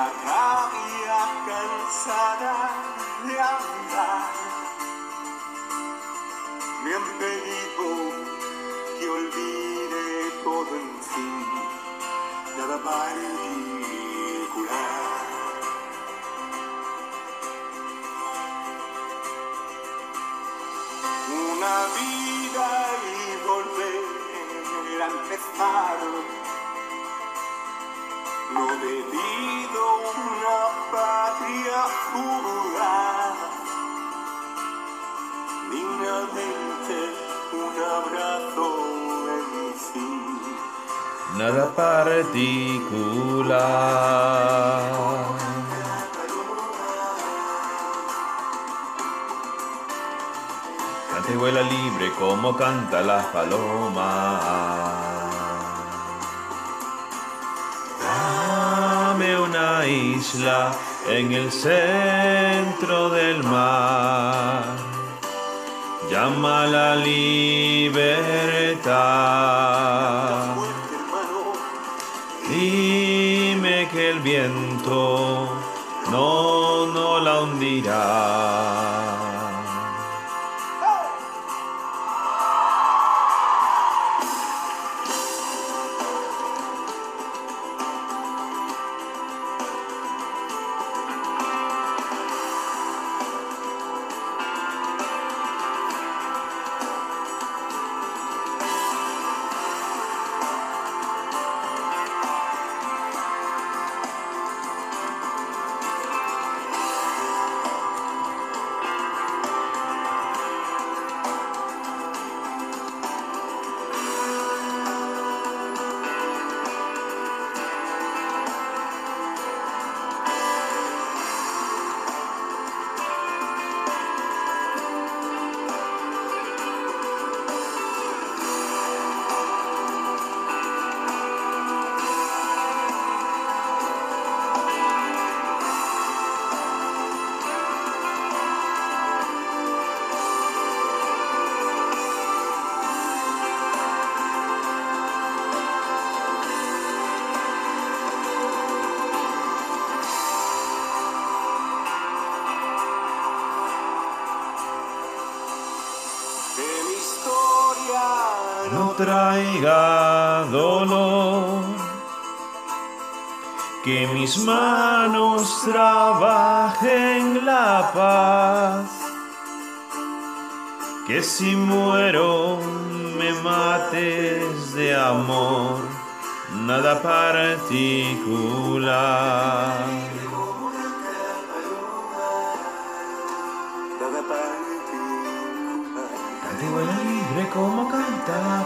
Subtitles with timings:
[0.00, 2.54] una rabia cansada
[3.24, 4.32] de andar.
[6.84, 7.86] Me han pedido
[8.98, 11.46] que olvide todo en fin,
[12.56, 13.50] nada particular.
[21.28, 22.68] Una vida
[23.04, 26.39] y volver a empezar.
[28.52, 29.82] No debido
[30.16, 30.58] una
[30.90, 33.48] patria jurada,
[35.70, 36.96] dignamente
[37.52, 38.66] un abrazo
[39.44, 40.22] en fin.
[41.38, 42.50] Nada particular.
[51.12, 55.09] Canta y vuela libre como canta la paloma.
[59.86, 60.72] Isla
[61.08, 64.64] en el centro del mar.
[66.10, 68.10] Llama la libertad.
[72.48, 75.29] Dime que el viento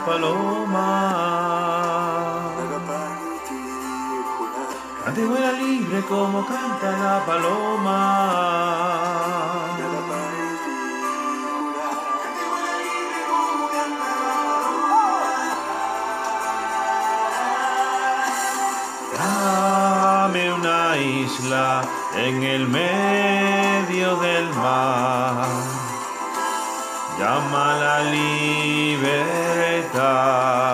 [0.04, 1.94] paloma.
[5.16, 8.00] Y vuela libre como canta la paloma.
[19.16, 21.82] Dame una isla
[22.16, 25.47] en el medio del mar.
[27.20, 28.03] Llama la
[30.14, 30.73] libertad.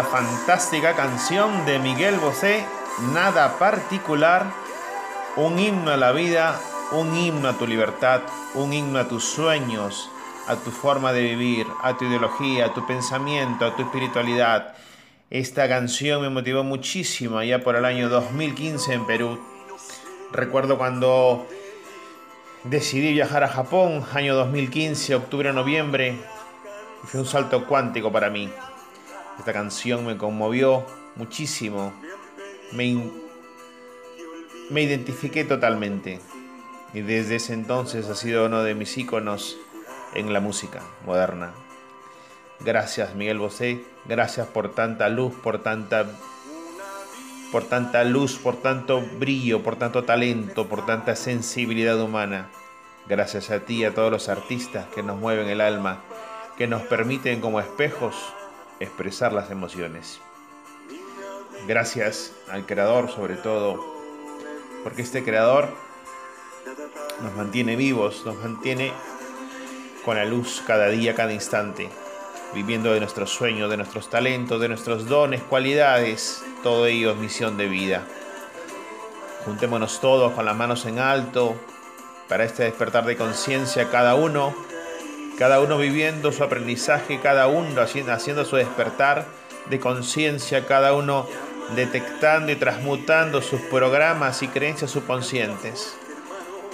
[0.00, 2.64] Esta fantástica canción de Miguel Bosé,
[3.12, 4.46] Nada particular,
[5.36, 6.58] un himno a la vida,
[6.92, 8.22] un himno a tu libertad,
[8.54, 10.10] un himno a tus sueños,
[10.48, 14.72] a tu forma de vivir, a tu ideología, a tu pensamiento, a tu espiritualidad.
[15.28, 19.38] Esta canción me motivó muchísimo allá por el año 2015 en Perú.
[20.32, 21.46] Recuerdo cuando
[22.64, 26.18] decidí viajar a Japón, año 2015, octubre-noviembre.
[27.04, 28.50] Fue un salto cuántico para mí.
[29.40, 30.84] Esta canción me conmovió
[31.16, 31.94] muchísimo.
[32.72, 33.10] Me,
[34.68, 36.20] me identifiqué totalmente.
[36.92, 39.56] Y desde ese entonces ha sido uno de mis íconos
[40.12, 41.54] en la música moderna.
[42.60, 46.04] Gracias Miguel Bosé, gracias por tanta luz, por tanta
[47.50, 52.50] por tanta luz, por tanto brillo, por tanto talento, por tanta sensibilidad humana.
[53.08, 56.02] Gracias a ti y a todos los artistas que nos mueven el alma,
[56.58, 58.14] que nos permiten como espejos
[58.80, 60.20] expresar las emociones.
[61.68, 63.78] Gracias al Creador sobre todo,
[64.82, 65.68] porque este Creador
[67.22, 68.92] nos mantiene vivos, nos mantiene
[70.04, 71.90] con la luz cada día, cada instante
[72.54, 77.56] viviendo de nuestros sueños, de nuestros talentos, de nuestros dones, cualidades, todo ello es misión
[77.56, 78.06] de vida.
[79.44, 81.54] Juntémonos todos con las manos en alto
[82.28, 84.54] para este despertar de conciencia, cada uno,
[85.40, 89.24] cada uno viviendo su aprendizaje, cada uno haciendo su despertar
[89.70, 91.26] de conciencia, cada uno
[91.74, 95.96] detectando y transmutando sus programas y creencias subconscientes.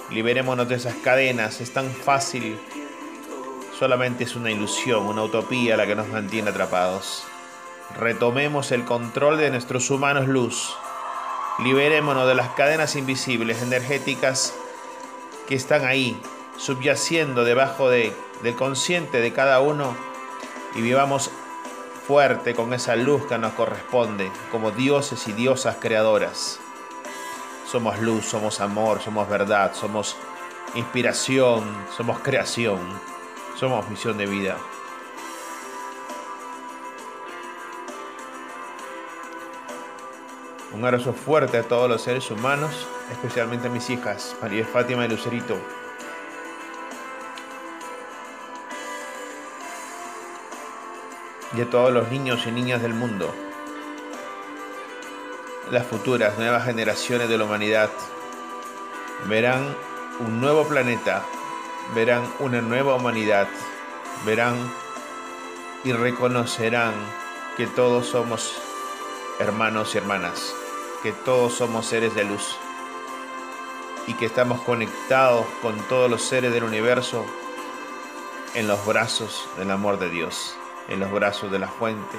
[0.09, 2.59] Liberémonos de esas cadenas, es tan fácil
[3.79, 7.23] solamente es una ilusión, una utopía la que nos mantiene atrapados.
[7.97, 10.75] Retomemos el control de nuestros humanos luz.
[11.63, 14.53] Liberémonos de las cadenas invisibles, energéticas,
[15.47, 16.19] que están ahí,
[16.57, 18.13] subyaciendo debajo de,
[18.43, 19.95] del consciente de cada uno
[20.75, 21.31] y vivamos
[22.07, 26.59] fuerte con esa luz que nos corresponde, como dioses y diosas creadoras.
[27.69, 30.15] Somos luz, somos amor, somos verdad, somos
[30.75, 31.63] inspiración,
[31.95, 32.79] somos creación.
[33.57, 34.55] Somos misión de vida.
[40.73, 45.09] Un abrazo fuerte a todos los seres humanos, especialmente a mis hijas, María Fátima y
[45.09, 45.57] Lucerito.
[51.55, 53.33] Y a todos los niños y niñas del mundo.
[55.71, 57.89] Las futuras nuevas generaciones de la humanidad
[59.27, 59.75] verán
[60.19, 61.23] un nuevo planeta
[61.93, 63.47] verán una nueva humanidad,
[64.25, 64.55] verán
[65.83, 66.93] y reconocerán
[67.55, 68.53] que todos somos
[69.39, 70.53] hermanos y hermanas,
[71.03, 72.57] que todos somos seres de luz
[74.05, 77.25] y que estamos conectados con todos los seres del universo
[78.53, 80.55] en los brazos del amor de Dios,
[80.89, 82.17] en los brazos de la fuente,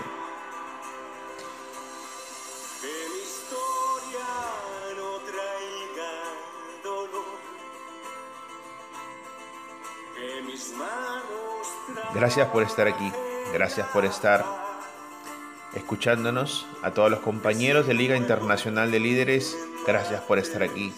[12.15, 13.13] Gracias por estar aquí,
[13.53, 14.45] gracias por estar
[15.75, 16.67] escuchándonos.
[16.83, 19.57] A todos los compañeros de Liga Internacional de Líderes,
[19.87, 20.93] gracias por estar aquí,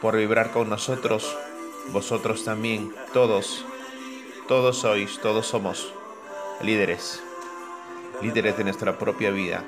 [0.00, 1.36] por vibrar con nosotros,
[1.88, 3.64] vosotros también, todos,
[4.46, 5.95] todos sois, todos somos
[6.62, 7.22] líderes,
[8.22, 9.62] líderes de nuestra propia vida,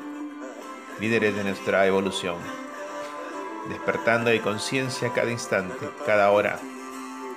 [1.00, 2.36] líderes de nuestra evolución,
[3.68, 6.58] despertando de conciencia cada instante, cada hora,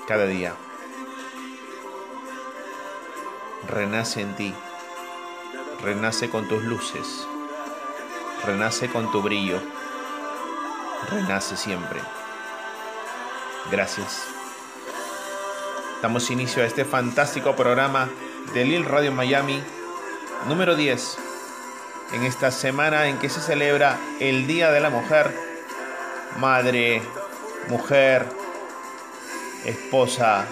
[0.07, 0.53] cada día
[3.67, 4.53] renace en ti,
[5.81, 7.27] renace con tus luces,
[8.45, 9.61] renace con tu brillo,
[11.09, 11.99] renace siempre.
[13.71, 14.25] Gracias.
[16.01, 18.09] Damos inicio a este fantástico programa
[18.53, 19.63] de Lil Radio Miami
[20.47, 21.17] número 10,
[22.13, 25.33] en esta semana en que se celebra el Día de la Mujer,
[26.37, 27.01] madre,
[27.69, 28.25] mujer,
[29.65, 30.45] esposa,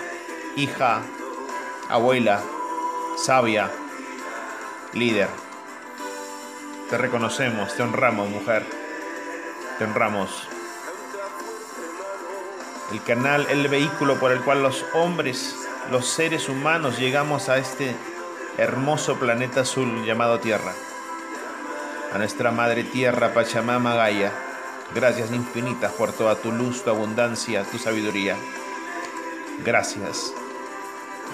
[0.55, 1.01] hija,
[1.89, 2.41] abuela,
[3.17, 3.69] sabia,
[4.93, 5.27] líder.
[6.89, 8.65] Te reconocemos, te honramos, mujer.
[9.77, 10.47] Te honramos.
[12.91, 15.55] El canal, el vehículo por el cual los hombres,
[15.91, 17.95] los seres humanos llegamos a este
[18.57, 20.73] hermoso planeta azul llamado Tierra.
[22.13, 24.31] A nuestra Madre Tierra, Pachamama Gaia.
[24.93, 28.35] Gracias infinitas por toda tu luz, tu abundancia, tu sabiduría.
[29.63, 30.33] Gracias.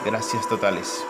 [0.05, 1.05] Gracias totales.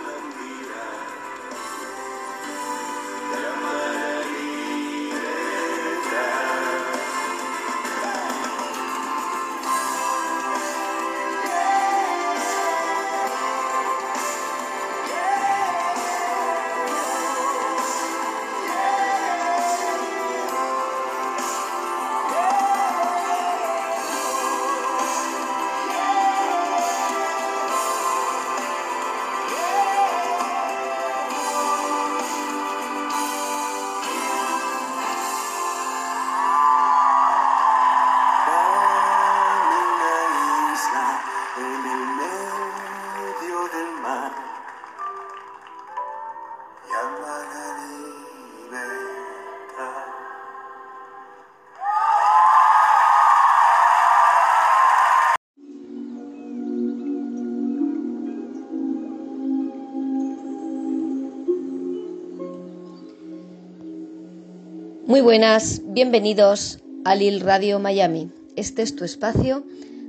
[65.16, 68.30] Muy buenas, bienvenidos a Lil Radio Miami.
[68.58, 69.64] Este es tu espacio,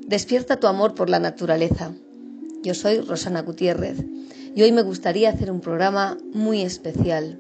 [0.05, 1.93] despierta tu amor por la naturaleza.
[2.65, 4.05] Yo soy Rosana Gutiérrez
[4.57, 7.39] y hoy me gustaría hacer un programa muy especial.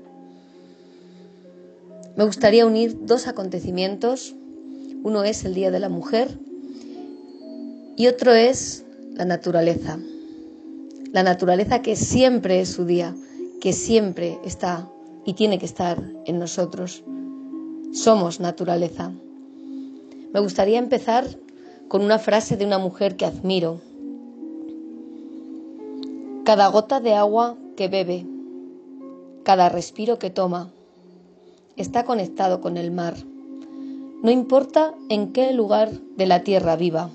[2.15, 4.37] Me gustaría unir dos acontecimientos.
[5.03, 6.39] Uno es el Día de la Mujer
[7.97, 9.99] y otro es la naturaleza.
[11.11, 13.17] La naturaleza que siempre es su día,
[13.61, 14.89] que siempre está
[15.25, 17.03] y tiene que estar en nosotros.
[17.97, 19.11] Somos naturaleza.
[20.35, 21.25] Me gustaría empezar
[21.89, 23.81] con una frase de una mujer que admiro.
[26.45, 28.27] Cada gota de agua que bebe,
[29.45, 30.69] cada respiro que toma,
[31.77, 33.15] está conectado con el mar.
[34.23, 37.09] No importa en qué lugar de la tierra viva.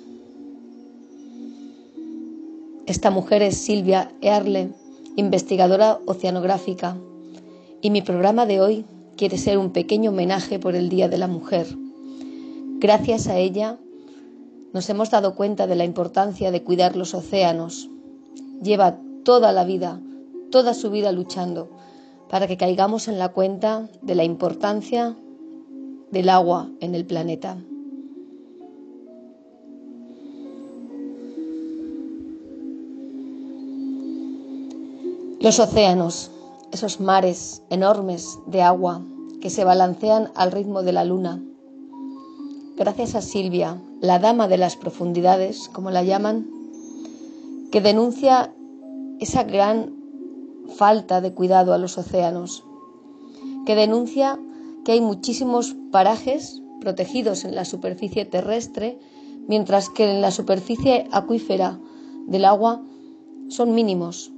[2.87, 4.71] Esta mujer es Silvia Earle,
[5.15, 6.97] investigadora oceanográfica,
[7.81, 8.85] y mi programa de hoy
[9.17, 11.67] quiere ser un pequeño homenaje por el Día de la Mujer.
[12.79, 13.77] Gracias a ella
[14.73, 17.89] nos hemos dado cuenta de la importancia de cuidar los océanos.
[18.63, 19.99] Lleva toda la vida,
[20.49, 21.69] toda su vida luchando
[22.29, 25.17] para que caigamos en la cuenta de la importancia
[26.11, 27.57] del agua en el planeta.
[35.41, 36.31] Los océanos,
[36.71, 39.01] esos mares enormes de agua
[39.41, 41.43] que se balancean al ritmo de la luna.
[42.77, 46.47] Gracias a Silvia, la dama de las profundidades, como la llaman,
[47.71, 48.53] que denuncia
[49.19, 49.93] esa gran
[50.75, 52.63] falta de cuidado a los océanos,
[53.65, 54.39] que denuncia
[54.83, 58.99] que hay muchísimos parajes protegidos en la superficie terrestre,
[59.47, 61.79] mientras que en la superficie acuífera
[62.27, 62.81] del agua
[63.49, 64.31] son mínimos,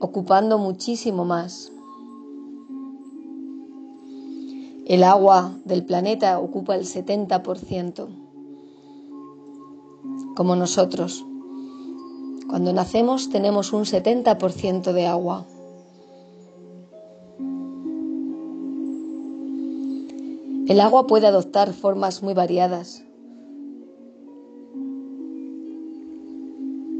[0.00, 1.72] ocupando muchísimo más.
[4.86, 8.06] El agua del planeta ocupa el 70%,
[10.34, 11.24] como nosotros.
[12.48, 15.46] Cuando nacemos tenemos un 70% de agua.
[20.66, 23.02] El agua puede adoptar formas muy variadas.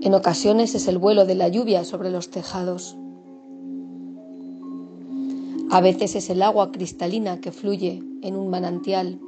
[0.01, 2.97] En ocasiones es el vuelo de la lluvia sobre los tejados.
[5.71, 9.19] A veces es el agua cristalina que fluye en un manantial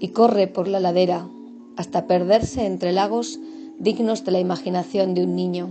[0.00, 1.28] y corre por la ladera
[1.76, 3.40] hasta perderse entre lagos
[3.78, 5.68] dignos de la imaginación de un niño.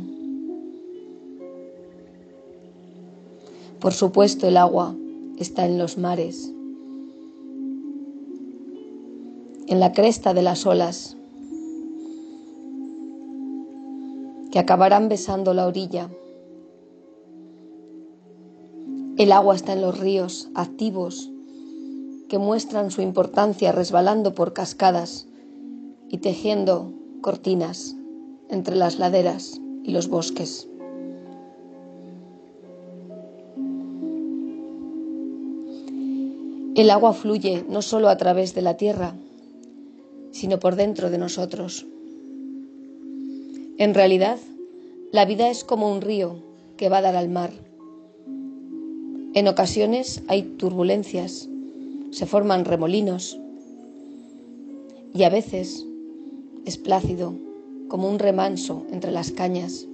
[3.79, 4.95] Por supuesto el agua
[5.37, 6.51] está en los mares,
[9.67, 11.17] en la cresta de las olas,
[14.55, 16.09] que acabarán besando la orilla
[19.17, 21.29] el agua está en los ríos activos
[22.29, 25.27] que muestran su importancia resbalando por cascadas
[26.07, 27.97] y tejiendo cortinas
[28.49, 30.69] entre las laderas y los bosques.
[36.75, 39.15] El agua fluye no solo a través de la tierra,
[40.31, 41.85] sino por dentro de nosotros.
[43.77, 44.39] En realidad,
[45.11, 46.37] la vida es como un río
[46.77, 47.51] que va a dar al mar
[49.35, 51.49] en ocasiones hay turbulencias,
[52.11, 53.37] se forman remolinos
[55.13, 55.85] y a veces
[56.63, 57.33] es plácido
[57.89, 59.87] como un remanso entre las cañas.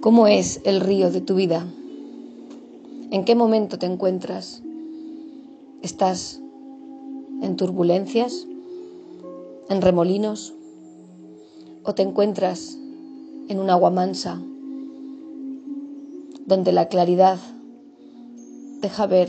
[0.00, 1.66] ¿Cómo es el río de tu vida?
[3.10, 4.62] ¿En qué momento te encuentras?
[5.82, 6.40] ¿Estás
[7.42, 8.46] en turbulencias?
[9.68, 10.54] ¿En remolinos?
[11.84, 12.78] ¿O te encuentras
[13.48, 14.40] en un agua mansa,
[16.46, 17.38] donde la claridad
[18.80, 19.28] deja ver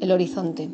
[0.00, 0.68] el horizonte.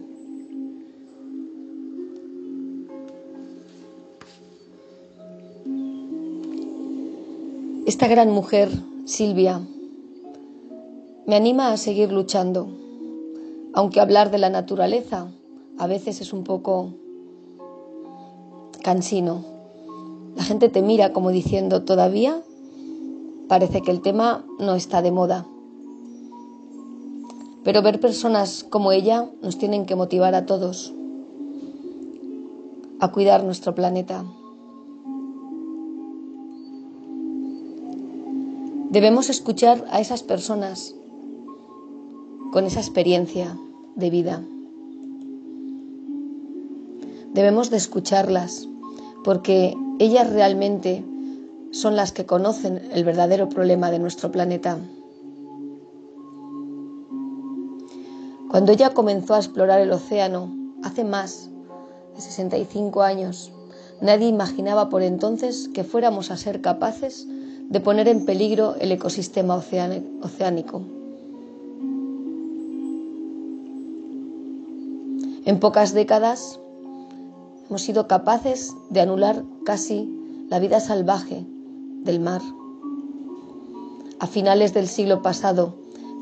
[7.87, 8.71] Esta gran mujer,
[9.05, 9.61] Silvia,
[11.26, 12.69] me anima a seguir luchando,
[13.73, 15.29] aunque hablar de la naturaleza
[15.78, 16.95] a veces es un poco
[18.83, 19.45] cansino.
[20.37, 22.43] La gente te mira como diciendo, todavía
[23.49, 25.47] parece que el tema no está de moda.
[27.62, 30.93] Pero ver personas como ella nos tienen que motivar a todos
[33.00, 34.25] a cuidar nuestro planeta.
[38.90, 40.95] Debemos escuchar a esas personas
[42.52, 43.59] con esa experiencia
[43.97, 44.45] de vida.
[47.35, 48.69] Debemos de escucharlas
[49.25, 51.05] porque ellas realmente
[51.73, 54.79] son las que conocen el verdadero problema de nuestro planeta.
[58.49, 61.50] Cuando ella comenzó a explorar el océano, hace más
[62.14, 63.50] de 65 años,
[64.00, 67.26] nadie imaginaba por entonces que fuéramos a ser capaces
[67.69, 70.83] de poner en peligro el ecosistema oceánico.
[75.45, 76.61] En pocas décadas
[77.68, 80.09] hemos sido capaces de anular casi
[80.49, 81.47] la vida salvaje
[82.02, 82.42] del mar.
[84.18, 85.75] A finales del siglo pasado,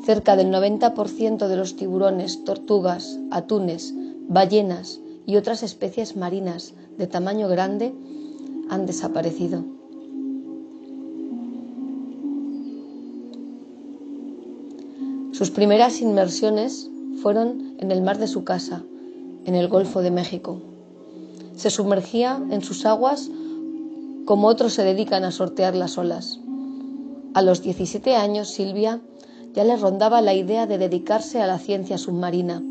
[0.04, 3.94] cerca del 90% de los tiburones, tortugas, atunes,
[4.28, 7.94] ballenas y otras especies marinas de tamaño grande
[8.68, 9.64] han desaparecido.
[15.32, 18.82] Sus primeras inmersiones fueron en el mar de su casa,
[19.44, 20.71] en el Golfo de México.
[21.56, 23.30] Se sumergía en sus aguas
[24.24, 26.38] como otros se dedican a sortear las olas.
[27.34, 29.00] A los 17 años, Silvia
[29.54, 32.62] ya le rondaba la idea de dedicarse a la ciencia submarina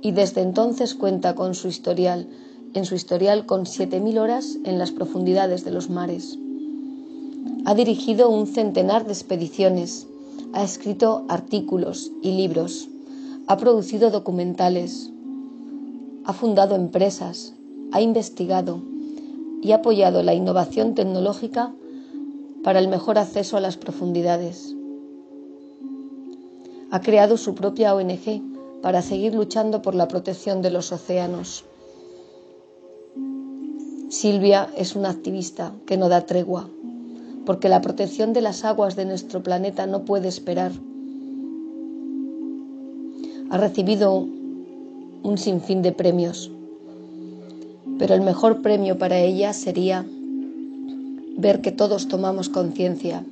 [0.00, 2.28] y desde entonces cuenta con su historial,
[2.74, 6.38] en su historial con 7.000 horas en las profundidades de los mares.
[7.64, 10.06] Ha dirigido un centenar de expediciones,
[10.52, 12.88] ha escrito artículos y libros,
[13.46, 15.10] ha producido documentales,
[16.24, 17.54] ha fundado empresas,
[17.92, 18.80] ha investigado
[19.62, 21.72] y apoyado la innovación tecnológica
[22.62, 24.74] para el mejor acceso a las profundidades.
[26.90, 28.42] Ha creado su propia ONG
[28.82, 31.64] para seguir luchando por la protección de los océanos.
[34.10, 36.68] Silvia es una activista que no da tregua,
[37.46, 40.72] porque la protección de las aguas de nuestro planeta no puede esperar.
[43.50, 44.26] Ha recibido
[45.22, 46.50] un sinfín de premios.
[47.98, 50.04] Pero el mejor premio para ella sería
[51.36, 53.24] ver que todos tomamos conciencia.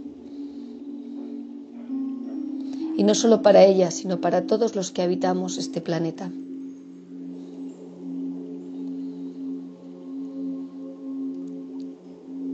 [2.96, 6.30] Y no solo para ella, sino para todos los que habitamos este planeta.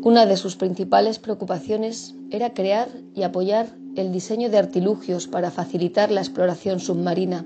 [0.03, 6.11] Una de sus principales preocupaciones era crear y apoyar el diseño de artilugios para facilitar
[6.11, 7.45] la exploración submarina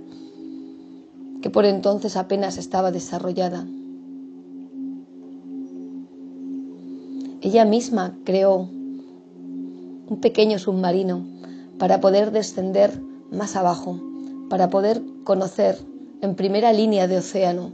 [1.43, 3.67] que por entonces apenas estaba desarrollada.
[7.43, 11.27] Ella misma creó un pequeño submarino
[11.77, 13.03] para poder descender
[13.33, 13.99] más abajo,
[14.49, 15.77] para poder conocer
[16.21, 17.73] en primera línea de océano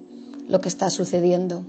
[0.49, 1.65] lo que está sucediendo.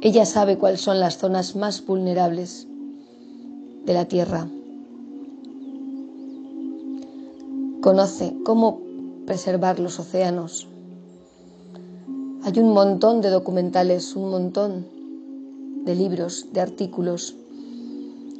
[0.00, 2.66] Ella sabe cuáles son las zonas más vulnerables
[3.84, 4.48] de la Tierra.
[7.80, 8.82] Conoce cómo
[9.24, 10.68] preservar los océanos.
[12.42, 14.86] Hay un montón de documentales, un montón
[15.86, 17.36] de libros, de artículos.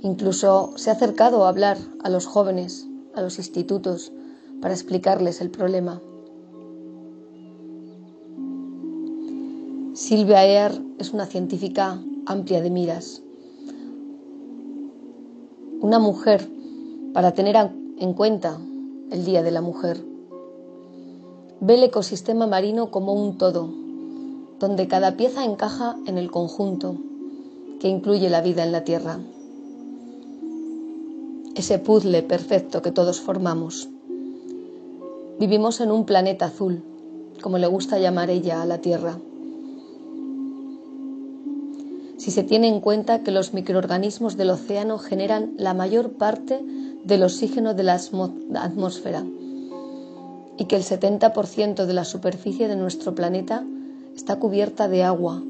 [0.02, 4.12] Incluso se ha acercado a hablar a los jóvenes, a los institutos,
[4.60, 6.02] para explicarles el problema.
[9.94, 13.22] Silvia Ear es una científica amplia de miras,
[15.80, 16.46] una mujer
[17.14, 17.56] para tener
[17.98, 18.58] en cuenta
[19.10, 20.04] el Día de la Mujer.
[21.60, 23.68] Ve el ecosistema marino como un todo,
[24.58, 26.96] donde cada pieza encaja en el conjunto
[27.80, 29.18] que incluye la vida en la Tierra.
[31.54, 33.88] Ese puzzle perfecto que todos formamos.
[35.38, 36.82] Vivimos en un planeta azul,
[37.42, 39.18] como le gusta llamar ella a la Tierra
[42.20, 46.60] si se tiene en cuenta que los microorganismos del océano generan la mayor parte
[47.04, 48.00] del oxígeno de la
[48.54, 49.24] atmósfera
[50.58, 53.64] y que el 70% de la superficie de nuestro planeta
[54.14, 55.42] está cubierta de agua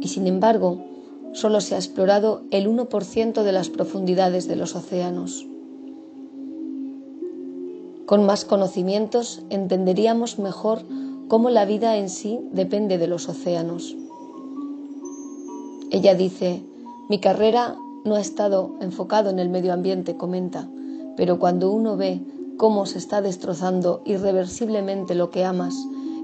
[0.00, 0.84] y sin embargo
[1.32, 5.46] solo se ha explorado el 1% de las profundidades de los océanos.
[8.06, 10.82] Con más conocimientos entenderíamos mejor
[11.28, 13.96] cómo la vida en sí depende de los océanos.
[15.90, 16.62] Ella dice,
[17.08, 20.68] mi carrera no ha estado enfocado en el medio ambiente, comenta,
[21.16, 22.20] pero cuando uno ve
[22.56, 25.74] cómo se está destrozando irreversiblemente lo que amas,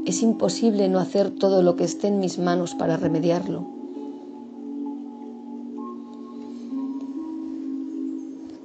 [0.05, 3.67] es imposible no hacer todo lo que esté en mis manos para remediarlo.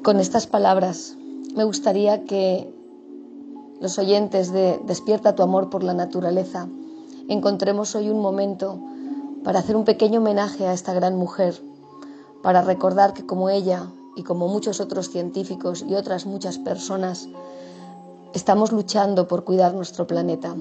[0.04, 1.18] Con estas palabras
[1.56, 2.74] me gustaría que
[3.80, 6.68] los oyentes de Despierta tu amor por la naturaleza
[7.28, 8.80] encontremos hoy un momento
[9.44, 11.62] para hacer un pequeño homenaje a esta gran mujer,
[12.44, 17.30] para recordar que como ella y como muchos otros científicos y otras muchas personas,
[18.34, 20.54] estamos luchando por cuidar nuestro planeta.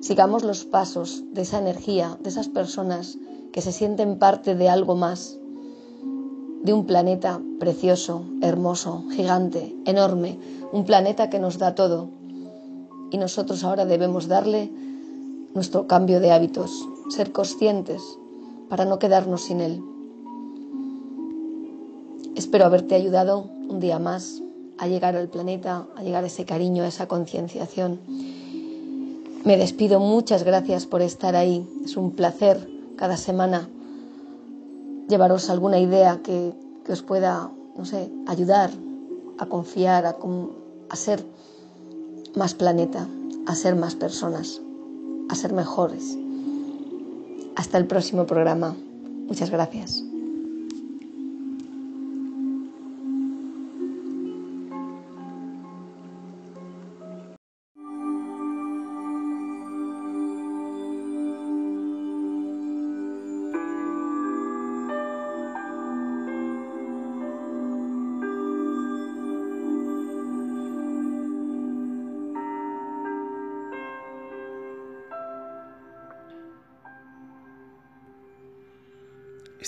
[0.00, 3.18] Sigamos los pasos de esa energía, de esas personas
[3.50, 5.38] que se sienten parte de algo más,
[6.62, 10.38] de un planeta precioso, hermoso, gigante, enorme,
[10.70, 12.08] un planeta que nos da todo.
[13.10, 14.70] Y nosotros ahora debemos darle
[15.54, 18.02] nuestro cambio de hábitos, ser conscientes
[18.68, 19.82] para no quedarnos sin él.
[22.40, 24.40] Espero haberte ayudado un día más
[24.78, 28.00] a llegar al planeta, a llegar a ese cariño, a esa concienciación.
[29.44, 31.68] Me despido, muchas gracias por estar ahí.
[31.84, 33.68] Es un placer cada semana
[35.06, 36.54] llevaros alguna idea que,
[36.90, 38.70] os pueda, no sé, ayudar
[39.36, 40.16] a confiar, a,
[40.88, 41.22] a ser
[42.36, 43.06] más planeta,
[43.44, 44.62] a ser más personas,
[45.28, 46.16] a ser mejores.
[47.54, 48.74] Hasta el próximo programa.
[49.28, 50.09] Muchas gracias.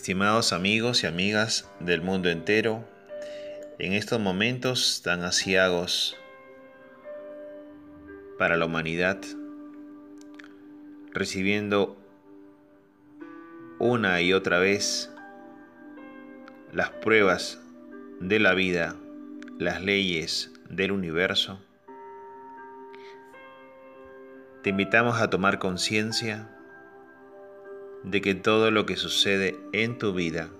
[0.02, 2.84] Estimados amigos y amigas del mundo entero,
[3.78, 6.16] en estos momentos tan asiagos
[8.36, 9.20] para la humanidad,
[11.12, 11.96] recibiendo
[13.78, 15.08] una y otra vez
[16.72, 17.60] las pruebas
[18.18, 18.96] de la vida,
[19.60, 21.60] las leyes del universo,
[24.64, 26.48] te invitamos a tomar conciencia
[28.04, 30.50] de que todo lo que sucede en tu vida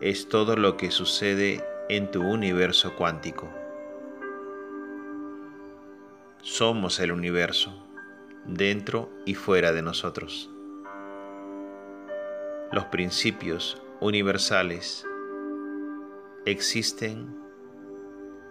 [0.00, 3.50] es todo lo que sucede en tu universo cuántico.
[6.42, 7.72] Somos el universo,
[8.44, 10.50] dentro y fuera de nosotros.
[12.70, 15.06] Los principios universales
[16.44, 17.34] existen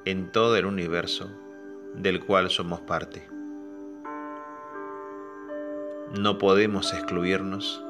[0.06, 1.30] en todo el universo
[1.96, 3.33] del cual somos parte
[6.14, 7.84] no podemos excluirnos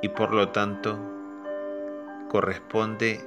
[0.00, 0.98] y por lo tanto
[2.30, 3.22] corresponde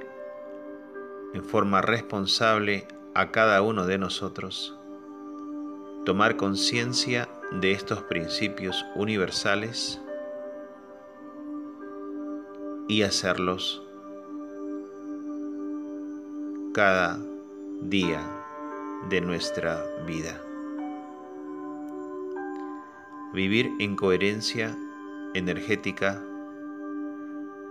[1.34, 4.76] en forma responsable a cada uno de nosotros
[6.04, 10.00] tomar conciencia de estos principios universales
[12.88, 13.82] y hacerlos
[16.74, 17.18] cada
[17.82, 18.20] día
[19.08, 20.47] de nuestra vida.
[23.32, 24.74] Vivir en coherencia
[25.34, 26.22] energética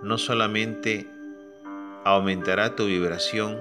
[0.03, 1.07] no solamente
[2.05, 3.57] aumentará tu vibración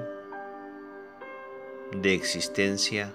[1.92, 3.14] de existencia,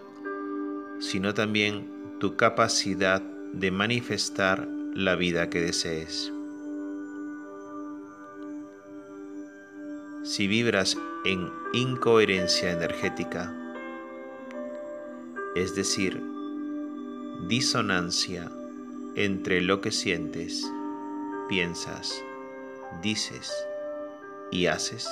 [0.99, 3.21] sino también tu capacidad
[3.53, 6.33] de manifestar la vida que desees.
[10.23, 13.53] Si vibras en incoherencia energética,
[15.55, 16.21] es decir,
[17.47, 18.51] disonancia
[19.15, 20.69] entre lo que sientes,
[21.49, 22.23] piensas,
[23.01, 23.51] dices
[24.51, 25.09] y haces,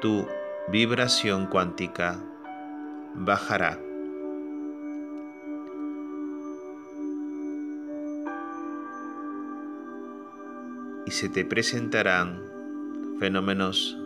[0.00, 0.26] tu
[0.68, 2.18] vibración cuántica
[3.14, 3.78] bajará.
[11.06, 12.40] Y se te presentarán
[13.20, 13.98] fenómenos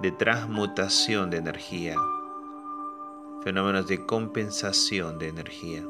[0.00, 1.96] de transmutación de energía
[3.44, 5.84] fenómenos de compensación de energía.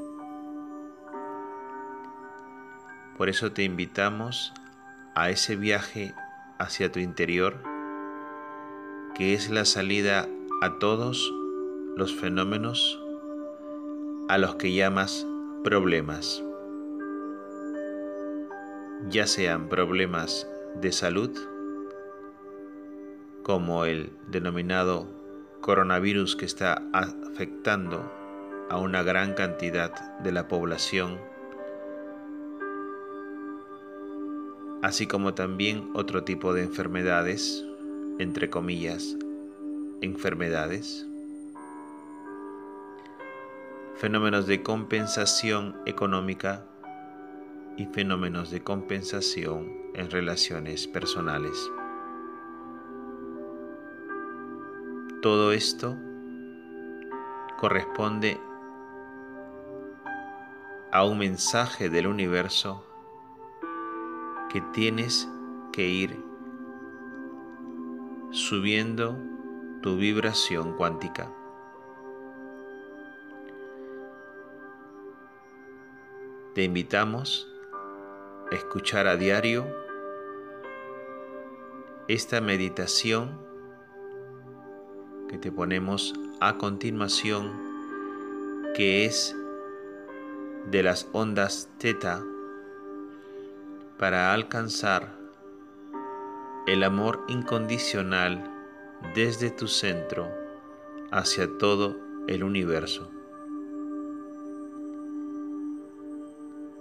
[3.17, 4.53] Por eso te invitamos
[5.15, 6.13] a ese viaje
[6.59, 7.63] hacia tu interior,
[9.15, 10.29] que es la salida
[10.63, 11.33] a todos
[11.97, 13.01] los fenómenos
[14.29, 15.25] a los que llamas
[15.63, 16.43] problemas,
[19.09, 20.49] ya sean problemas
[20.81, 21.31] de salud,
[23.45, 25.07] como el denominado
[25.65, 28.13] coronavirus que está afectando
[28.69, 31.19] a una gran cantidad de la población,
[34.83, 37.65] así como también otro tipo de enfermedades,
[38.19, 39.17] entre comillas,
[40.03, 41.07] enfermedades,
[43.97, 46.67] fenómenos de compensación económica
[47.79, 51.71] y fenómenos de compensación en relaciones personales.
[55.25, 55.97] Todo esto
[57.59, 58.39] corresponde
[60.93, 62.85] a un mensaje del universo
[64.53, 65.27] que tienes
[65.73, 66.23] que ir
[68.33, 69.17] subiendo
[69.81, 71.33] tu vibración cuántica.
[76.55, 77.51] Te invitamos
[78.53, 79.65] escuchar a diario
[82.09, 83.54] esta meditación
[85.29, 87.53] que te ponemos a continuación,
[88.75, 89.35] que es
[90.71, 92.23] de las ondas teta
[93.99, 95.15] para alcanzar
[96.67, 98.51] el amor incondicional
[99.15, 100.29] desde tu centro
[101.11, 103.11] hacia todo el universo.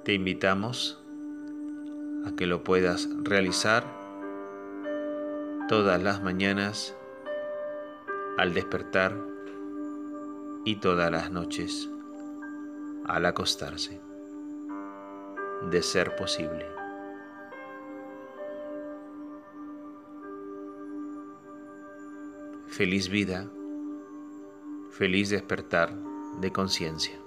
[0.04, 1.02] Te invitamos
[2.26, 3.86] a que lo puedas realizar
[5.68, 6.96] todas las mañanas
[8.38, 9.16] al despertar
[10.66, 11.90] y todas las noches
[13.06, 14.00] al acostarse,
[15.70, 16.66] de ser posible.
[22.68, 23.48] Feliz vida,
[24.92, 25.94] feliz despertar
[26.40, 27.23] de conciencia.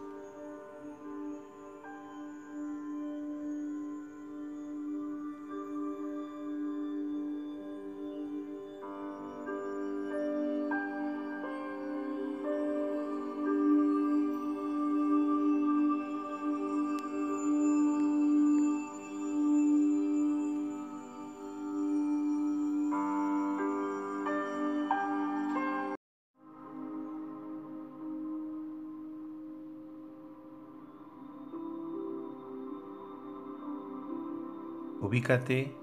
[35.16, 35.74] Ubícate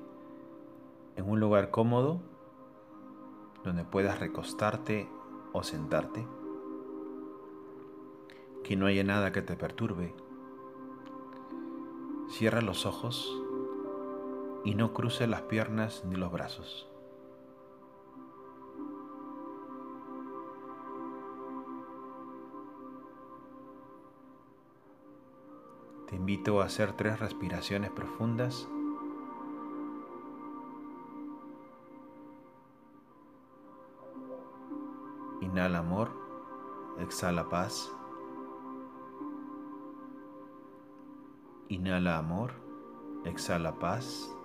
[1.16, 2.22] en un lugar cómodo
[3.64, 5.10] donde puedas recostarte
[5.54, 6.28] o sentarte.
[8.64, 10.14] Que no haya nada que te perturbe.
[12.30, 13.36] Cierra los ojos
[14.66, 16.88] y no cruces las piernas ni los brazos.
[26.08, 28.70] Te invito a hacer tres respiraciones profundas
[35.54, 36.10] Inhala amor,
[36.98, 37.92] exhala paz.
[41.70, 42.54] Inhala amor,
[43.24, 44.36] exhala paz.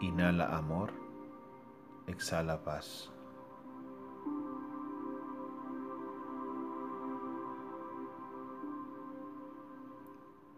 [0.00, 0.90] Inhala amor,
[2.08, 3.12] exhala paz.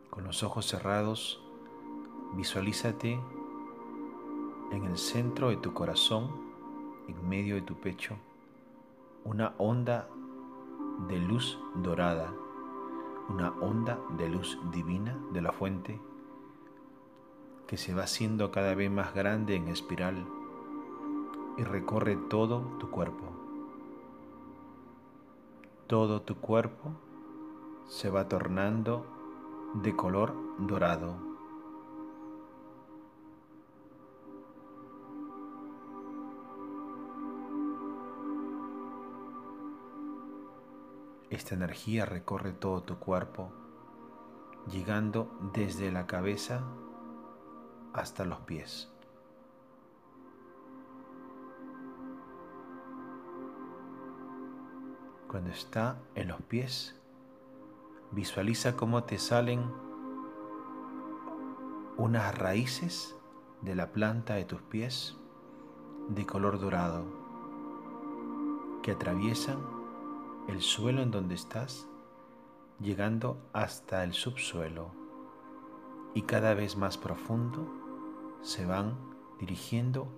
[0.09, 1.45] Con los ojos cerrados,
[2.33, 3.21] visualízate
[4.73, 6.50] en el centro de tu corazón
[7.11, 8.17] en medio de tu pecho
[9.25, 10.09] una onda
[11.09, 12.33] de luz dorada,
[13.29, 16.01] una onda de luz divina de la fuente
[17.67, 20.27] que se va haciendo cada vez más grande en espiral
[21.57, 23.27] y recorre todo tu cuerpo.
[25.87, 26.93] Todo tu cuerpo
[27.87, 29.07] se va tornando
[29.75, 31.30] de color dorado.
[41.31, 43.53] Esta energía recorre todo tu cuerpo,
[44.67, 46.65] llegando desde la cabeza
[47.93, 48.93] hasta los pies.
[55.29, 57.01] Cuando está en los pies,
[58.11, 59.63] visualiza cómo te salen
[61.97, 63.15] unas raíces
[63.61, 65.17] de la planta de tus pies
[66.09, 67.05] de color dorado
[68.83, 69.80] que atraviesan
[70.51, 71.87] el suelo en donde estás,
[72.81, 74.91] llegando hasta el subsuelo
[76.13, 77.71] y cada vez más profundo
[78.43, 78.97] se van
[79.39, 80.09] dirigiendo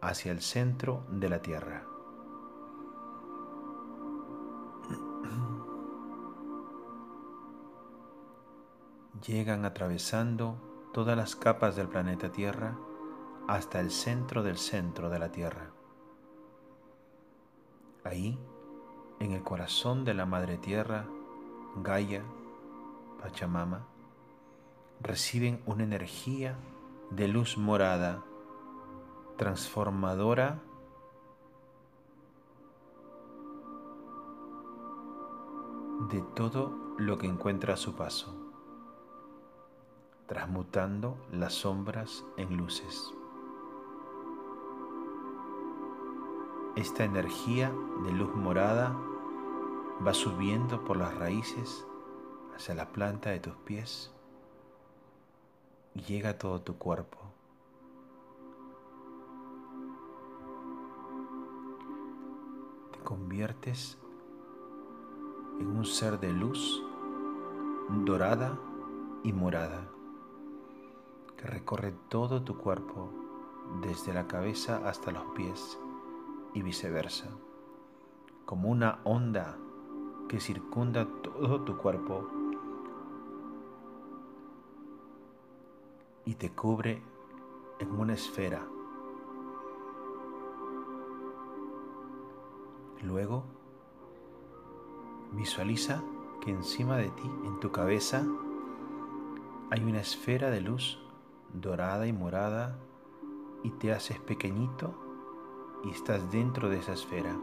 [0.00, 1.84] hacia el centro de la Tierra.
[9.26, 10.56] Llegan atravesando
[10.94, 12.78] todas las capas del planeta Tierra
[13.46, 15.70] hasta el centro del centro de la Tierra.
[18.04, 18.38] Ahí
[19.20, 21.06] en el corazón de la Madre Tierra,
[21.76, 22.22] Gaia,
[23.20, 23.86] Pachamama,
[25.00, 26.56] reciben una energía
[27.10, 28.22] de luz morada,
[29.36, 30.60] transformadora,
[36.10, 38.34] de todo lo que encuentra a su paso,
[40.26, 43.12] transmutando las sombras en luces.
[46.76, 47.72] Esta energía
[48.04, 48.94] de luz morada
[50.06, 51.86] va subiendo por las raíces
[52.54, 54.12] hacia la planta de tus pies
[55.94, 57.16] y llega a todo tu cuerpo.
[62.92, 63.96] Te conviertes
[65.58, 66.82] en un ser de luz
[68.04, 68.58] dorada
[69.22, 69.88] y morada
[71.38, 73.10] que recorre todo tu cuerpo
[73.80, 75.78] desde la cabeza hasta los pies
[76.56, 77.28] y viceversa,
[78.46, 79.58] como una onda
[80.26, 82.26] que circunda todo tu cuerpo
[86.24, 87.02] y te cubre
[87.78, 88.66] en una esfera.
[93.02, 93.44] Luego,
[95.32, 96.02] visualiza
[96.40, 98.24] que encima de ti, en tu cabeza,
[99.70, 100.98] hay una esfera de luz
[101.52, 102.78] dorada y morada
[103.62, 105.05] y te haces pequeñito
[105.86, 107.36] y estás dentro de esa esfera.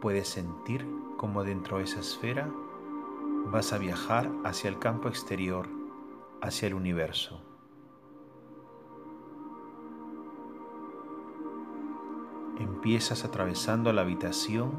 [0.00, 0.84] Puedes sentir
[1.16, 2.50] como dentro de esa esfera
[3.46, 5.68] vas a viajar hacia el campo exterior,
[6.40, 7.40] hacia el universo.
[12.58, 14.72] Empiezas atravesando la habitación,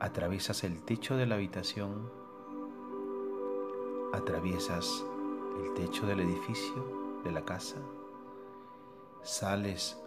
[0.00, 2.10] atraviesas el techo de la habitación,
[4.14, 5.04] atraviesas
[5.62, 7.76] el techo del edificio, de la casa,
[9.24, 9.98] sales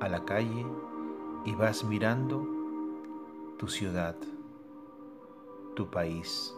[0.00, 0.66] a la calle
[1.44, 2.46] y vas mirando
[3.58, 4.16] tu ciudad,
[5.76, 6.56] tu país,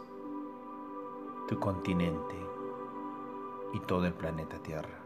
[1.49, 2.37] tu continente
[3.73, 5.03] y todo el planeta Tierra.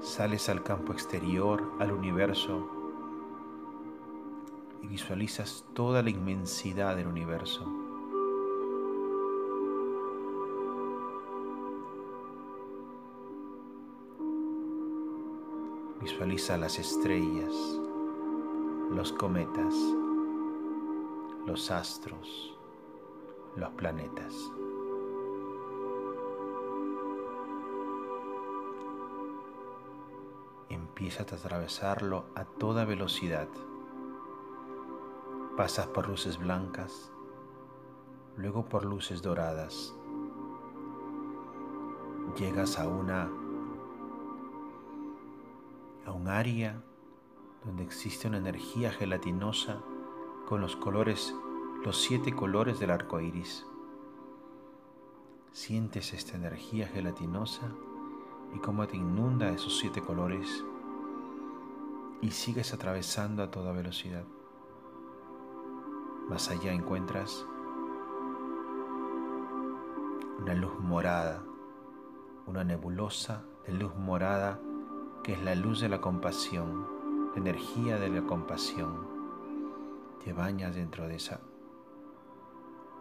[0.00, 2.68] Sales al campo exterior, al universo,
[4.82, 7.81] y visualizas toda la inmensidad del universo.
[16.02, 17.54] Visualiza las estrellas,
[18.90, 19.72] los cometas,
[21.46, 22.58] los astros,
[23.54, 24.34] los planetas.
[30.70, 33.46] Empiezas a atravesarlo a toda velocidad.
[35.56, 37.12] Pasas por luces blancas,
[38.36, 39.94] luego por luces doradas.
[42.36, 43.30] Llegas a una
[46.12, 46.82] un área
[47.64, 49.80] donde existe una energía gelatinosa
[50.46, 51.34] con los colores,
[51.84, 53.66] los siete colores del arco iris.
[55.52, 57.72] Sientes esta energía gelatinosa
[58.54, 60.64] y cómo te inunda esos siete colores
[62.20, 64.24] y sigues atravesando a toda velocidad.
[66.28, 67.44] Más allá encuentras
[70.38, 71.42] una luz morada,
[72.46, 74.60] una nebulosa de luz morada
[75.22, 76.86] que es la luz de la compasión,
[77.32, 79.06] la energía de la compasión.
[80.24, 81.40] Te bañas dentro de esa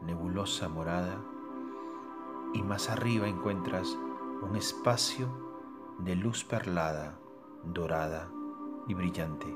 [0.04, 1.20] nebulosa morada
[2.54, 3.98] y más arriba encuentras
[4.42, 5.28] un espacio
[6.00, 7.18] de luz perlada,
[7.64, 8.30] dorada
[8.88, 9.56] y brillante.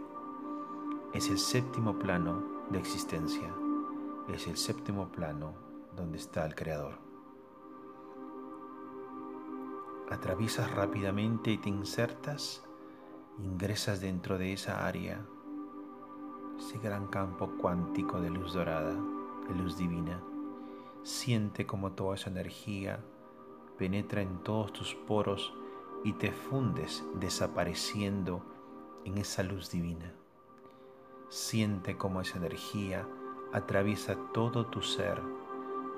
[1.13, 3.53] Es el séptimo plano de existencia,
[4.27, 5.53] es el séptimo plano
[5.95, 7.04] donde está el Creador.
[10.09, 12.63] Atraviesas rápidamente y te insertas,
[13.39, 15.25] ingresas dentro de esa área,
[16.59, 18.95] ese gran campo cuántico de luz dorada,
[19.47, 20.21] de luz divina.
[21.03, 23.03] Siente como toda esa energía
[23.77, 25.53] penetra en todos tus poros
[26.03, 28.45] y te fundes desapareciendo
[29.05, 30.13] en esa luz divina.
[31.29, 33.07] Siente cómo esa energía
[33.53, 35.21] atraviesa todo tu ser,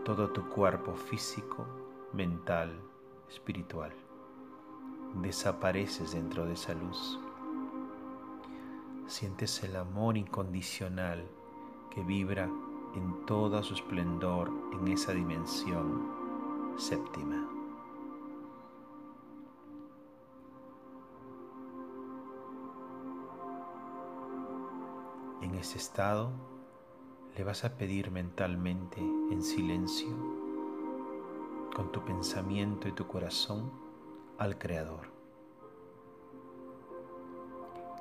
[0.05, 1.65] todo tu cuerpo físico,
[2.13, 2.79] mental,
[3.29, 3.93] espiritual.
[5.21, 7.19] Desapareces dentro de esa luz.
[9.07, 11.25] Sientes el amor incondicional
[11.93, 12.49] que vibra
[12.95, 16.11] en todo su esplendor en esa dimensión
[16.77, 17.47] séptima.
[25.41, 26.31] En ese estado
[27.37, 30.09] le vas a pedir mentalmente en silencio,
[31.77, 33.71] con tu pensamiento y tu corazón,
[34.39, 35.11] al Creador.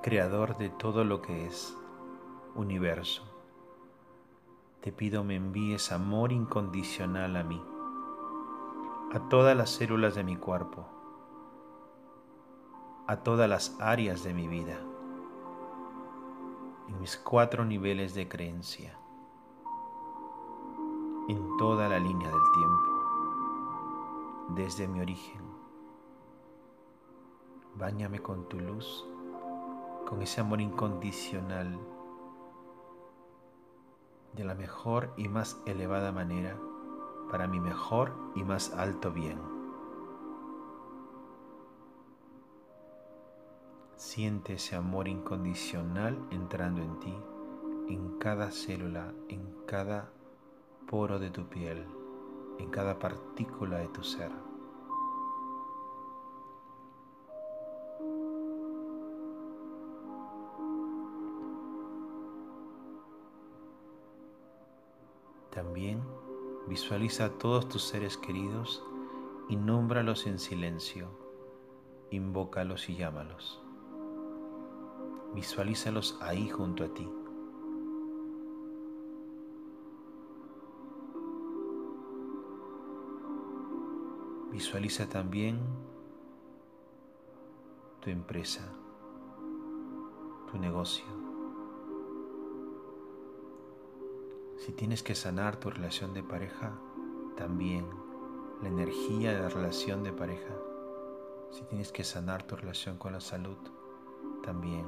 [0.02, 1.76] Creador de todo lo que es
[2.54, 3.22] universo.
[4.80, 7.62] Te pido me envíes amor incondicional a mí,
[9.12, 10.86] a todas las células de mi cuerpo,
[13.06, 14.80] a todas las áreas de mi vida
[16.88, 18.98] en mis cuatro niveles de creencia,
[21.28, 22.95] en toda la línea del tiempo,
[24.50, 25.42] desde mi origen.
[27.74, 29.06] Báñame con tu luz,
[30.08, 31.78] con ese amor incondicional,
[34.32, 36.56] de la mejor y más elevada manera,
[37.30, 39.38] para mi mejor y más alto bien.
[43.96, 47.14] Siente ese amor incondicional entrando en ti,
[47.88, 50.10] en cada célula, en cada
[50.86, 51.86] poro de tu piel,
[52.58, 54.30] en cada partícula de tu ser.
[65.50, 66.02] También
[66.68, 68.84] visualiza a todos tus seres queridos
[69.48, 71.08] y nómbralos en silencio,
[72.10, 73.62] invócalos y llámalos.
[75.34, 77.08] Visualízalos ahí junto a ti.
[84.56, 85.60] Visualiza también
[88.00, 88.62] tu empresa,
[90.50, 91.04] tu negocio,
[94.56, 96.72] Si tienes que sanar tu relación de pareja,
[97.36, 97.86] también
[98.62, 100.54] la energía de la relación de pareja.
[101.50, 103.58] Si tienes que sanar tu relación con la salud,
[104.42, 104.86] también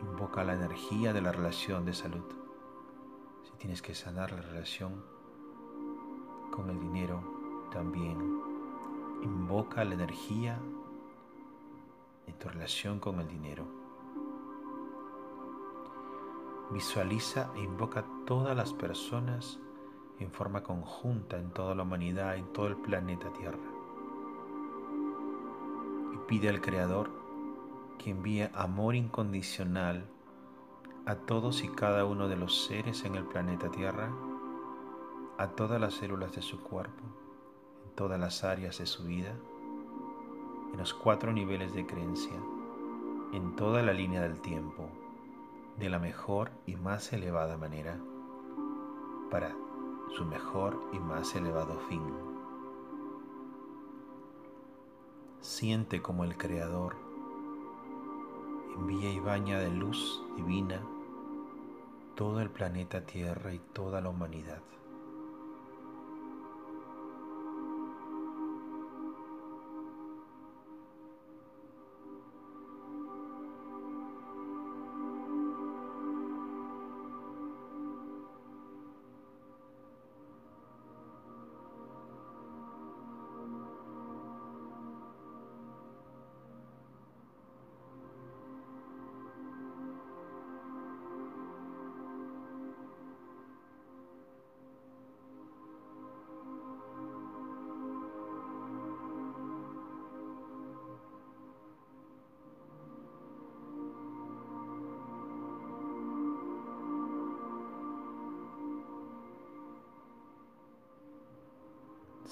[0.00, 2.24] invoca la energía de la relación de salud.
[3.44, 5.04] Si tienes que sanar la relación
[6.50, 7.20] con el dinero,
[7.70, 8.45] también
[9.26, 10.58] invoca la energía
[12.26, 13.64] de tu relación con el dinero.
[16.70, 19.58] Visualiza e invoca todas las personas
[20.18, 23.58] en forma conjunta en toda la humanidad, en todo el planeta Tierra.
[26.14, 27.10] Y pide al Creador
[27.98, 30.06] que envíe amor incondicional
[31.04, 34.10] a todos y cada uno de los seres en el planeta Tierra,
[35.38, 37.04] a todas las células de su cuerpo,
[37.96, 39.34] todas las áreas de su vida,
[40.72, 42.36] en los cuatro niveles de creencia,
[43.32, 44.88] en toda la línea del tiempo
[45.78, 47.98] de la mejor y más elevada manera
[49.30, 49.54] para
[50.16, 52.02] su mejor y más elevado fin.
[55.40, 56.96] Siente como el Creador
[58.76, 60.82] envía y baña de luz divina
[62.14, 64.62] todo el planeta Tierra y toda la humanidad.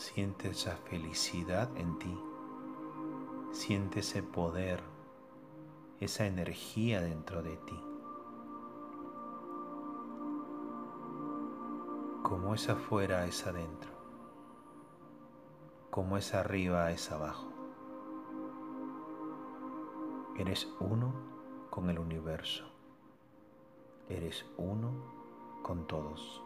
[0.05, 2.20] Siente esa felicidad en ti.
[3.52, 4.82] Siente ese poder,
[5.98, 7.80] esa energía dentro de ti.
[12.22, 13.92] Como es afuera es adentro.
[15.90, 17.48] Como es arriba es abajo.
[20.36, 21.14] Eres uno
[21.70, 22.66] con el universo.
[24.11, 24.92] Eres uno
[25.62, 26.42] con todos.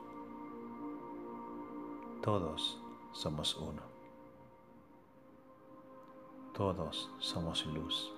[2.23, 2.81] Todos
[3.13, 3.83] somos uno.
[6.53, 8.13] Todos somos luz.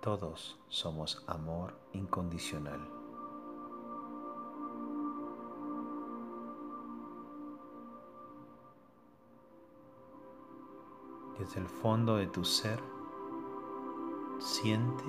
[0.00, 2.80] Todos somos amor incondicional.
[11.38, 12.82] Desde el fondo de tu ser,
[14.38, 15.04] siente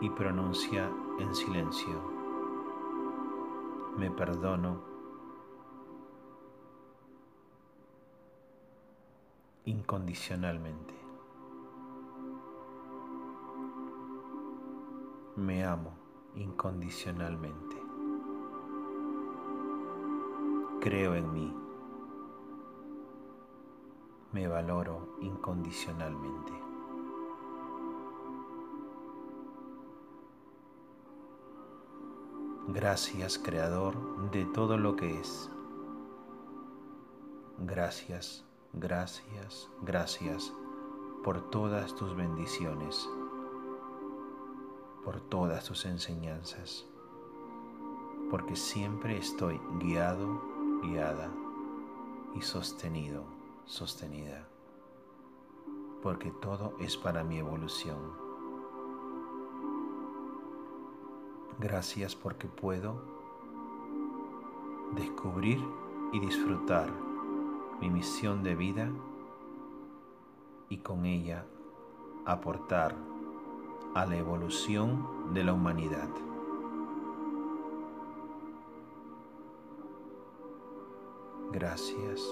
[0.00, 2.00] y pronuncia en silencio.
[3.96, 4.93] Me perdono
[9.66, 10.94] incondicionalmente.
[15.36, 15.92] Me amo
[16.34, 17.76] incondicionalmente.
[20.80, 21.54] Creo en mí.
[24.32, 26.52] Me valoro incondicionalmente.
[32.68, 35.50] Gracias Creador de todo lo que es.
[37.58, 38.44] Gracias
[38.76, 40.52] Gracias, gracias
[41.22, 43.08] por todas tus bendiciones,
[45.04, 46.84] por todas tus enseñanzas,
[48.32, 50.42] porque siempre estoy guiado,
[50.82, 51.30] guiada
[52.34, 53.22] y sostenido,
[53.64, 54.48] sostenida,
[56.02, 58.12] porque todo es para mi evolución.
[61.60, 63.00] Gracias porque puedo
[64.96, 65.64] descubrir
[66.12, 67.13] y disfrutar
[67.84, 68.90] mi misión de vida
[70.70, 71.44] y con ella
[72.24, 72.94] aportar
[73.94, 76.08] a la evolución de la humanidad.
[81.52, 82.26] Gracias,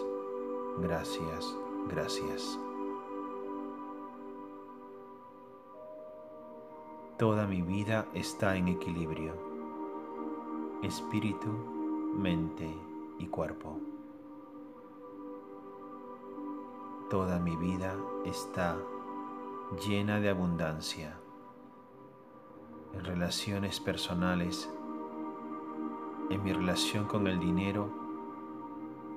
[0.78, 1.54] gracias,
[1.86, 2.58] gracias.
[7.18, 9.34] Toda mi vida está en equilibrio,
[10.82, 11.50] espíritu,
[12.16, 12.74] mente
[13.18, 13.91] y cuerpo.
[17.12, 17.94] Toda mi vida
[18.24, 18.74] está
[19.86, 21.14] llena de abundancia
[22.94, 24.72] en relaciones personales,
[26.30, 27.90] en mi relación con el dinero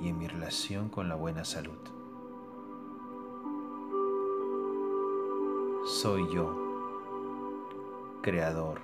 [0.01, 1.79] y en mi relación con la buena salud.
[5.85, 6.53] Soy yo,
[8.21, 8.81] creador,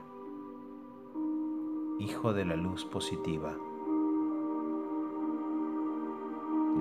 [1.99, 3.57] hijo de la luz positiva.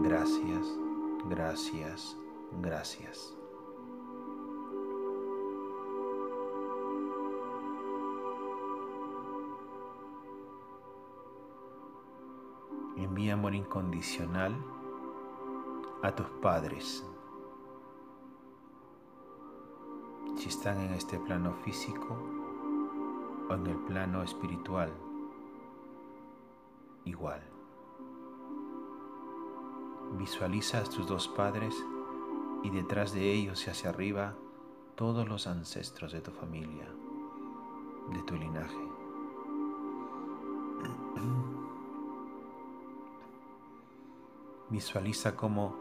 [0.04, 0.78] Gracias,
[1.26, 2.16] gracias,
[2.60, 3.34] gracias.
[12.96, 14.54] Envía amor incondicional
[16.02, 17.04] a tus padres.
[20.36, 22.16] Si están en este plano físico
[23.48, 24.92] o en el plano espiritual,
[27.04, 27.49] igual.
[30.20, 31.74] Visualiza a tus dos padres
[32.62, 34.34] y detrás de ellos y hacia arriba
[34.94, 36.86] todos los ancestros de tu familia,
[38.12, 38.76] de tu linaje.
[44.68, 45.74] Visualiza cómo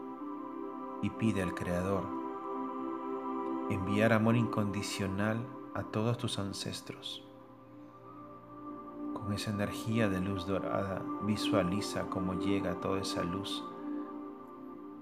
[1.02, 2.04] y pide al Creador
[3.68, 7.22] enviar amor incondicional a todos tus ancestros.
[9.12, 13.62] Con esa energía de luz dorada, visualiza cómo llega toda esa luz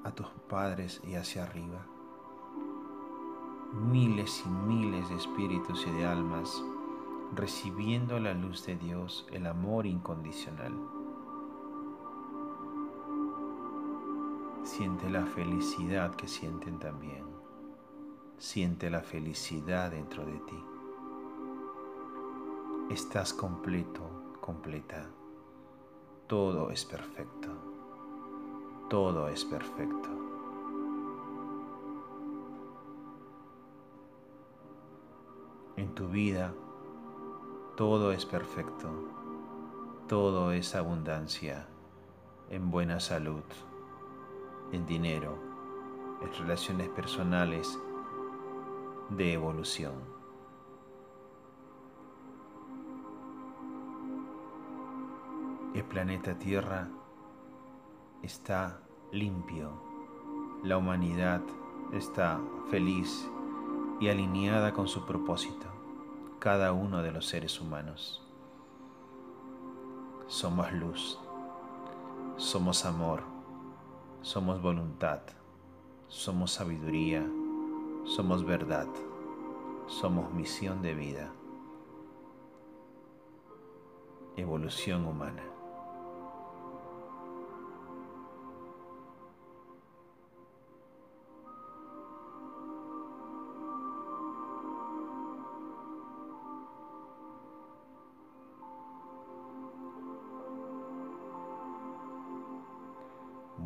[0.09, 1.87] a tus padres y hacia arriba.
[3.73, 6.63] Miles y miles de espíritus y de almas
[7.35, 10.73] recibiendo la luz de Dios, el amor incondicional.
[14.63, 17.25] Siente la felicidad que sienten también.
[18.39, 20.65] Siente la felicidad dentro de ti.
[22.91, 25.11] Estás completo, completa.
[26.27, 27.68] Todo es perfecto.
[28.89, 30.09] Todo es perfecto.
[35.77, 36.53] En tu vida,
[37.77, 38.89] todo es perfecto.
[40.09, 41.69] Todo es abundancia,
[42.51, 43.43] en buena salud
[44.73, 45.39] en dinero,
[46.21, 47.79] en relaciones personales,
[49.11, 49.95] de evolución.
[55.75, 56.89] El planeta Tierra
[58.23, 58.81] está
[59.13, 59.71] limpio,
[60.63, 61.43] la humanidad
[61.93, 62.41] está
[62.71, 63.29] feliz
[64.01, 65.67] y alineada con su propósito,
[66.39, 68.23] cada uno de los seres humanos.
[70.27, 71.19] Somos luz,
[72.37, 73.39] somos amor
[74.23, 75.21] somos voluntad,
[76.09, 77.25] somos sabiduría,
[78.05, 78.89] somos verdad,
[79.87, 81.31] somos misión de vida,
[84.37, 85.58] evolución humana.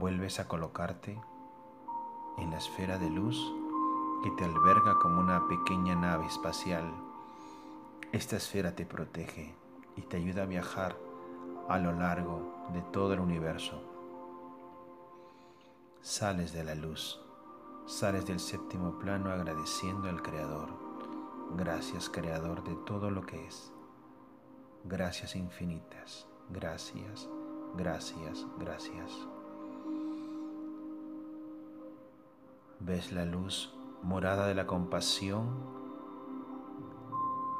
[0.02, 1.16] Vuelves a colocarte
[2.36, 3.38] en la esfera de luz
[4.24, 6.92] que te alberga como una pequeña nave espacial.
[8.10, 9.54] Esta esfera te protege
[9.94, 10.96] y te ayuda a viajar
[11.68, 13.80] a lo largo de todo el universo.
[16.00, 17.20] Sales de la luz,
[17.86, 20.70] sales del séptimo plano agradeciendo al Creador.
[21.56, 23.72] Gracias Creador de todo lo que es.
[24.82, 26.26] Gracias infinitas.
[26.50, 27.28] Gracias,
[27.76, 29.31] gracias, gracias.
[32.84, 33.72] Ves la luz
[34.02, 35.46] morada de la compasión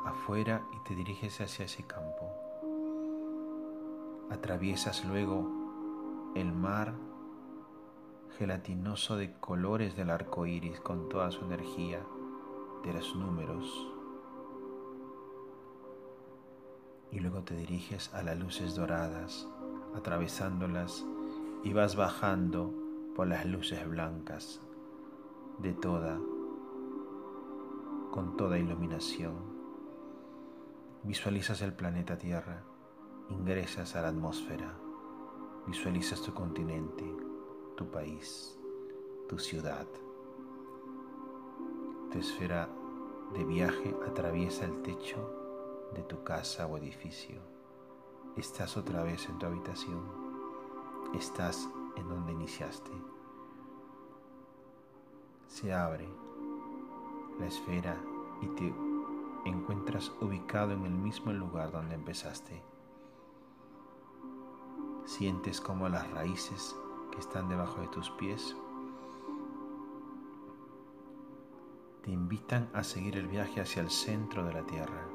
[0.04, 2.28] afuera y te diriges hacia ese campo.
[4.32, 5.48] Atraviesas luego
[6.34, 6.94] el mar
[8.36, 12.00] gelatinoso de colores del arco iris con toda su energía
[12.82, 13.92] de los números.
[17.12, 19.46] Y luego te diriges a las luces doradas,
[19.94, 21.04] atravesándolas
[21.62, 22.74] y vas bajando
[23.14, 24.60] por las luces blancas
[25.58, 26.18] de toda,
[28.10, 29.34] con toda iluminación.
[31.02, 32.62] Visualizas el planeta Tierra,
[33.28, 34.74] ingresas a la atmósfera,
[35.66, 37.04] visualizas tu continente,
[37.76, 38.58] tu país,
[39.28, 39.86] tu ciudad,
[42.10, 42.68] tu esfera
[43.32, 45.16] de viaje atraviesa el techo
[45.94, 47.40] de tu casa o edificio.
[48.36, 50.02] Estás otra vez en tu habitación.
[51.14, 53.11] Estás en donde iniciaste.
[55.52, 56.08] Se abre
[57.38, 57.94] la esfera
[58.40, 58.74] y te
[59.44, 62.62] encuentras ubicado en el mismo lugar donde empezaste.
[65.04, 66.74] Sientes como las raíces
[67.10, 68.56] que están debajo de tus pies
[72.02, 75.06] te invitan a seguir el viaje hacia el centro de la tierra.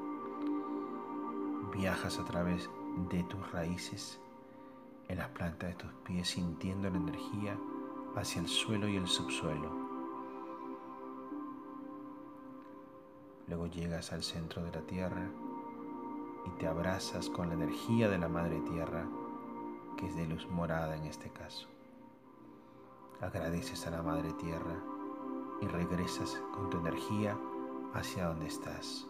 [1.72, 2.70] Viajas a través
[3.10, 4.20] de tus raíces
[5.08, 7.58] en las plantas de tus pies sintiendo la energía
[8.14, 9.87] hacia el suelo y el subsuelo.
[13.48, 15.26] Luego llegas al centro de la tierra
[16.46, 19.06] y te abrazas con la energía de la madre tierra,
[19.96, 21.66] que es de luz morada en este caso.
[23.20, 24.76] Agradeces a la madre tierra
[25.62, 27.36] y regresas con tu energía
[27.94, 29.06] hacia donde estás.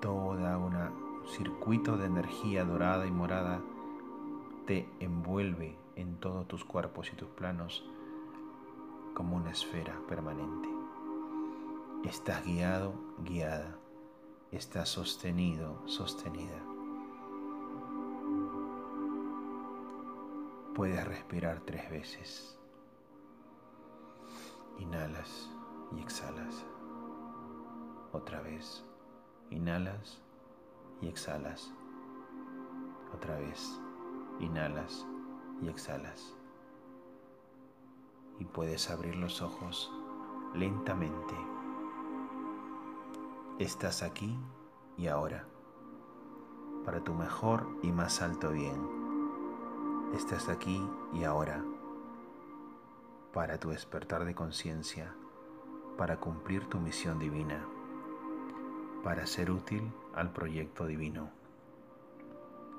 [0.00, 3.60] Toda un circuito de energía dorada y morada
[4.66, 7.84] te envuelve en todos tus cuerpos y tus planos
[9.14, 10.73] como una esfera permanente.
[12.04, 13.78] Estás guiado, guiada.
[14.52, 16.62] Estás sostenido, sostenida.
[20.74, 22.58] Puedes respirar tres veces.
[24.78, 25.48] Inhalas
[25.96, 26.66] y exhalas.
[28.12, 28.84] Otra vez.
[29.48, 30.20] Inhalas
[31.00, 31.72] y exhalas.
[33.14, 33.80] Otra vez.
[34.40, 35.06] Inhalas
[35.62, 36.36] y exhalas.
[38.38, 39.90] Y puedes abrir los ojos
[40.54, 41.34] lentamente.
[43.60, 44.36] Estás aquí
[44.96, 45.46] y ahora,
[46.84, 50.10] para tu mejor y más alto bien.
[50.12, 51.62] Estás aquí y ahora
[53.32, 55.14] para tu despertar de conciencia,
[55.96, 57.64] para cumplir tu misión divina,
[59.04, 61.30] para ser útil al proyecto divino,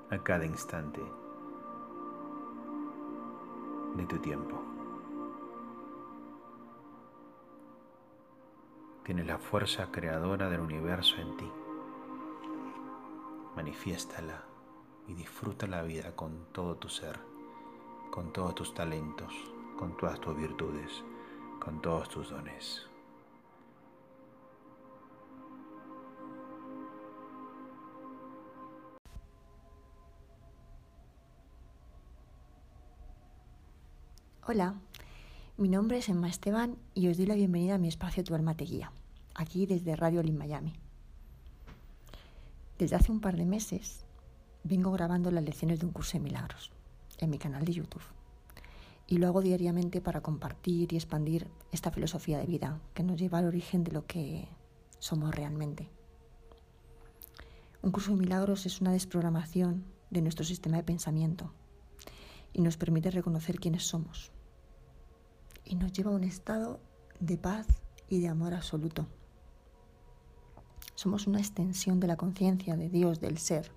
[0.09, 1.01] a cada instante
[3.95, 4.64] de tu tiempo.
[9.05, 11.51] Tienes la fuerza creadora del universo en ti.
[13.55, 14.43] Manifiéstala
[15.07, 17.19] y disfruta la vida con todo tu ser,
[18.09, 19.31] con todos tus talentos,
[19.77, 21.03] con todas tus virtudes,
[21.59, 22.87] con todos tus dones.
[34.47, 34.73] Hola,
[35.57, 38.57] mi nombre es Emma Esteban y os doy la bienvenida a mi espacio Tu alma
[38.57, 38.91] te guía,
[39.35, 40.73] aquí desde Radio Lin Miami.
[42.77, 44.03] Desde hace un par de meses
[44.65, 46.71] vengo grabando las lecciones de un curso de milagros
[47.19, 48.03] en mi canal de YouTube
[49.07, 53.37] y lo hago diariamente para compartir y expandir esta filosofía de vida que nos lleva
[53.37, 54.49] al origen de lo que
[54.99, 55.87] somos realmente.
[57.81, 61.53] Un curso de milagros es una desprogramación de nuestro sistema de pensamiento
[62.51, 64.34] y nos permite reconocer quiénes somos.
[65.65, 66.79] Y nos lleva a un estado
[67.19, 67.67] de paz
[68.07, 69.07] y de amor absoluto.
[70.95, 73.71] Somos una extensión de la conciencia de Dios, del ser,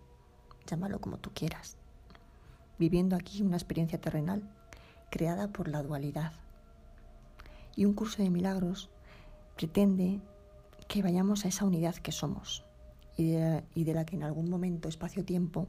[0.67, 1.77] llámalo como tú quieras,
[2.79, 4.49] viviendo aquí una experiencia terrenal
[5.11, 6.33] creada por la dualidad.
[7.75, 8.91] Y un curso de milagros
[9.57, 10.21] pretende
[10.87, 12.65] que vayamos a esa unidad que somos
[13.17, 15.67] y de, la que en algún momento, espacio-tiempo,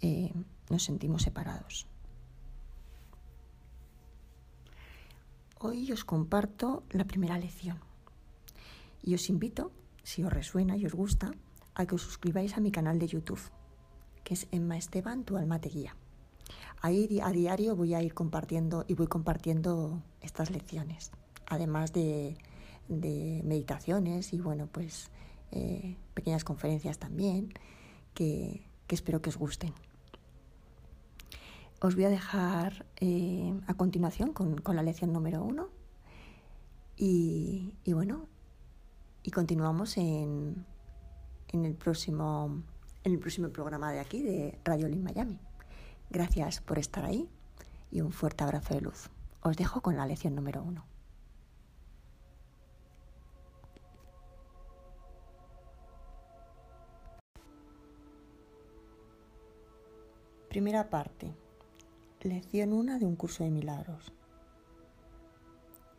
[0.00, 0.32] eh,
[0.70, 1.88] nos sentimos separados.
[5.66, 7.80] Hoy os comparto la primera lección
[9.02, 11.32] y os invito, si os resuena y os gusta,
[11.74, 13.40] a que os suscribáis a mi canal de YouTube,
[14.24, 15.96] que es Emma Esteban, tu alma te guía.
[16.82, 21.12] Ahí a diario voy a ir compartiendo y voy compartiendo estas lecciones,
[21.46, 22.36] además de,
[22.86, 25.10] meditaciones y bueno, pues
[25.50, 27.54] eh, pequeñas conferencias también
[28.12, 29.72] que, espero que os gusten.
[31.84, 35.68] Os voy a dejar eh, a continuación con, la lección número uno
[36.96, 38.26] y, bueno,
[39.22, 40.64] y continuamos en,
[41.48, 42.62] en, el próximo,
[43.02, 45.38] en el próximo programa de aquí de Radio Lin Miami.
[46.08, 47.28] Gracias por estar ahí
[47.90, 49.10] y un fuerte abrazo de luz.
[49.42, 50.86] Os dejo con la lección número uno.
[60.48, 61.43] Primera parte.
[62.24, 64.10] Lección 1 de un curso de milagros.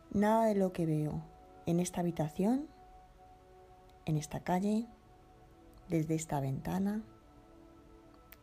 [0.10, 1.22] Nada de lo que veo
[1.68, 2.68] en esta habitación,
[4.06, 4.88] en esta calle,
[5.88, 7.04] desde esta ventana,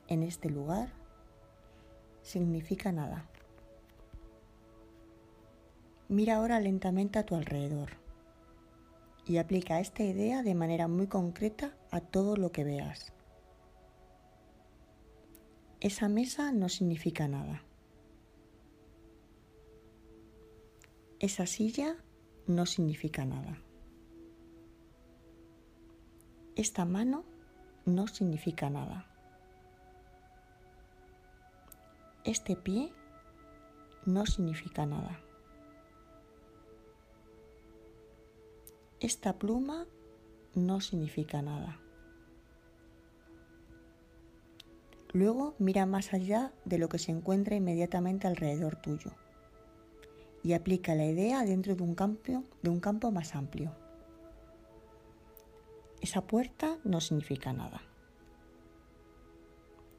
[0.07, 0.91] en este lugar,
[2.23, 3.27] significa nada.
[6.09, 7.89] Mira ahora lentamente a tu alrededor
[9.27, 13.13] y aplica esta idea de manera muy concreta a todo lo que veas.
[15.81, 17.65] Esa mesa no significa nada.
[21.23, 21.95] Esa silla
[22.49, 23.57] no significa nada.
[26.57, 27.25] Esta mano
[27.87, 29.07] no significa nada.
[32.25, 32.93] Este pie
[34.05, 35.21] no significa nada.
[38.99, 39.87] Esta pluma
[40.57, 41.79] no significa nada.
[45.13, 49.13] Luego mira más allá de lo que se encuentra inmediatamente alrededor tuyo
[50.43, 53.73] y aplica la idea dentro de un campo, de un campo más amplio.
[56.01, 57.81] Esa puerta no significa nada.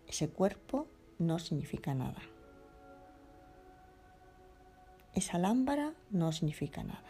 [0.08, 0.88] Ese cuerpo
[1.18, 2.22] no significa nada.
[5.14, 7.10] Esa lámpara no significa nada.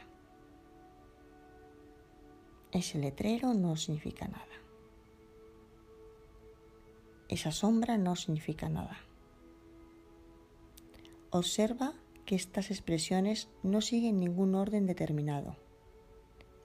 [2.72, 4.46] Ese letrero no significa nada.
[7.30, 8.98] Esa sombra no significa nada.
[11.32, 11.94] Observa
[12.26, 15.58] que estas expresiones no siguen ningún orden determinado,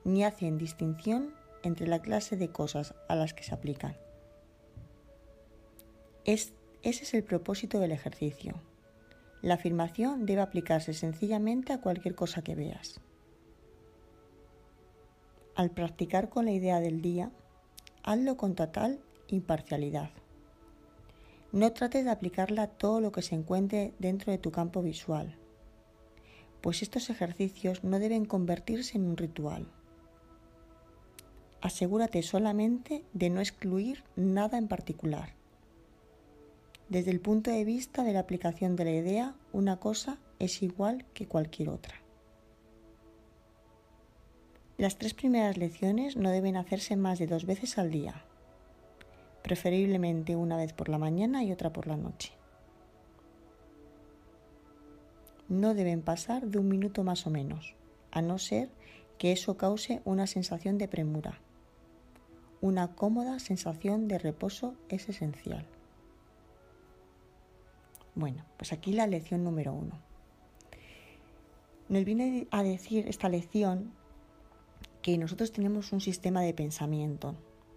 [0.05, 3.97] ni hacen distinción entre la clase de cosas a las que se aplican.
[6.25, 6.53] ese
[6.83, 8.55] es el propósito del ejercicio.
[9.43, 13.01] La afirmación debe aplicarse sencillamente a cualquier cosa que veas.
[15.55, 17.31] Al practicar con la idea del día,
[18.03, 20.11] hazlo con total imparcialidad.
[21.53, 25.38] No trates de aplicarla a todo lo que se encuentre dentro de tu campo visual,
[26.61, 29.67] pues estos ejercicios no deben convertirse en un ritual.
[31.61, 35.35] Asegúrate solamente de no excluir nada en particular.
[36.89, 41.05] Desde el punto de vista de la aplicación de la idea, una cosa es igual
[41.15, 41.95] que cualquier otra.
[44.79, 48.23] Las tres primeras lecciones no deben hacerse más de dos veces al día,
[49.43, 52.38] preferiblemente una vez por la mañana y otra por la noche.
[55.49, 57.75] No deben pasar de un minuto más o menos,
[58.11, 58.69] a no ser
[59.19, 61.41] que eso cause una sensación de premura.
[62.61, 65.65] Una cómoda sensación de reposo es esencial.
[68.15, 69.99] Bueno, pues aquí la lección número uno.
[71.89, 73.93] Nos viene a decir esta lección
[75.03, 77.35] que nosotros tenemos un sistema de pensamiento,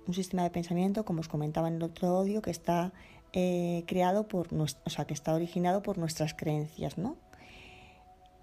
[0.08, 2.92] un sistema de pensamiento, como os comentaba en el otro audio, que está
[3.34, 7.16] eh, creado por, o sea, que está originado por nuestras creencias, ¿no?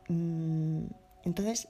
[0.09, 0.85] Mm,
[1.25, 1.69] entonces,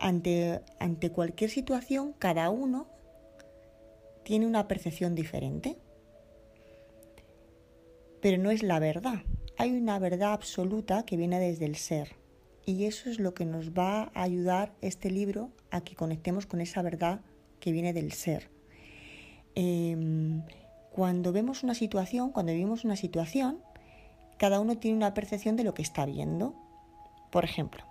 [0.00, 2.86] ante, ante cualquier situación, cada uno
[4.24, 5.76] tiene una percepción diferente.
[8.20, 9.22] Pero no es la verdad.
[9.56, 12.16] Hay una verdad absoluta que viene desde el ser.
[12.66, 16.60] Y eso es lo que nos va a ayudar este libro a que conectemos con
[16.62, 17.20] esa verdad
[17.60, 18.48] que viene del ser.
[19.54, 20.42] Em,
[20.90, 23.58] cuando vemos una situación, cuando vivimos una situación,
[24.38, 26.54] cada uno tiene una percepción de lo que está viendo.
[27.34, 27.82] Por ejemplo,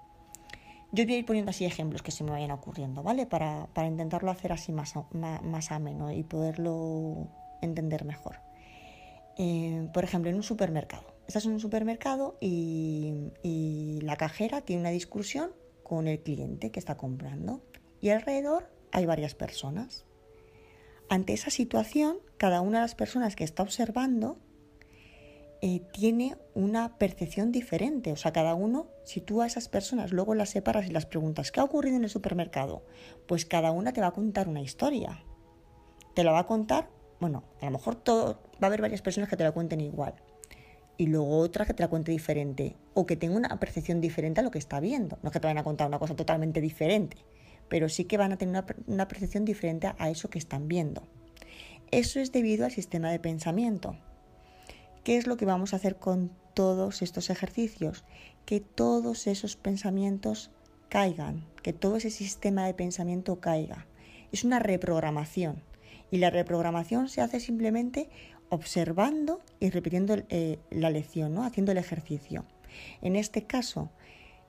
[0.94, 3.26] yo voy a ir poniendo así ejemplos que se me vayan ocurriendo, ¿vale?
[3.26, 7.28] Para, intentarlo hacer así más, más, ameno y poderlo
[7.62, 8.38] entender mejor.
[9.38, 14.92] Eh, por ejemplo, en un supermercado estás en un supermercado y, la cajera tiene una
[14.92, 15.52] discusión
[15.84, 17.62] con el cliente que está comprando
[18.00, 20.06] y alrededor hay varias personas.
[21.10, 24.38] Ante esa situación, cada una de las personas que está observando
[25.66, 28.12] eh, tiene una percepción diferente.
[28.12, 31.54] O sea, cada uno, si tú a esas personas luego las separas y las preguntas,
[31.54, 32.84] ¿qué ha ocurrido en el supermercado?
[33.28, 35.24] Pues cada una te va a contar una historia.
[36.16, 36.90] Te la va a contar,
[37.22, 40.16] bueno, a lo mejor todo, va a haber varias personas que te la cuenten igual
[40.98, 44.44] y luego otra que te la cuente diferente o que tenga una percepción diferente a
[44.44, 45.18] lo que está viendo.
[45.24, 47.16] No es que te vayan a contar una cosa totalmente diferente,
[47.70, 51.08] pero sí que van a tener una, percepción diferente a eso que están viendo.
[51.90, 53.96] Eso es debido al sistema de pensamiento.
[55.04, 58.06] ¿Qué es lo que vamos a hacer con todos estos ejercicios?
[58.46, 60.50] Que todos esos pensamientos
[60.88, 63.86] caigan, que todo ese sistema de pensamiento caiga.
[64.32, 65.62] Es una reprogramación.
[66.10, 68.10] Y la reprogramación se hace simplemente
[68.48, 71.44] observando y repitiendo eh, la lección, ¿no?
[71.44, 72.46] haciendo el ejercicio.
[73.02, 73.90] En este caso,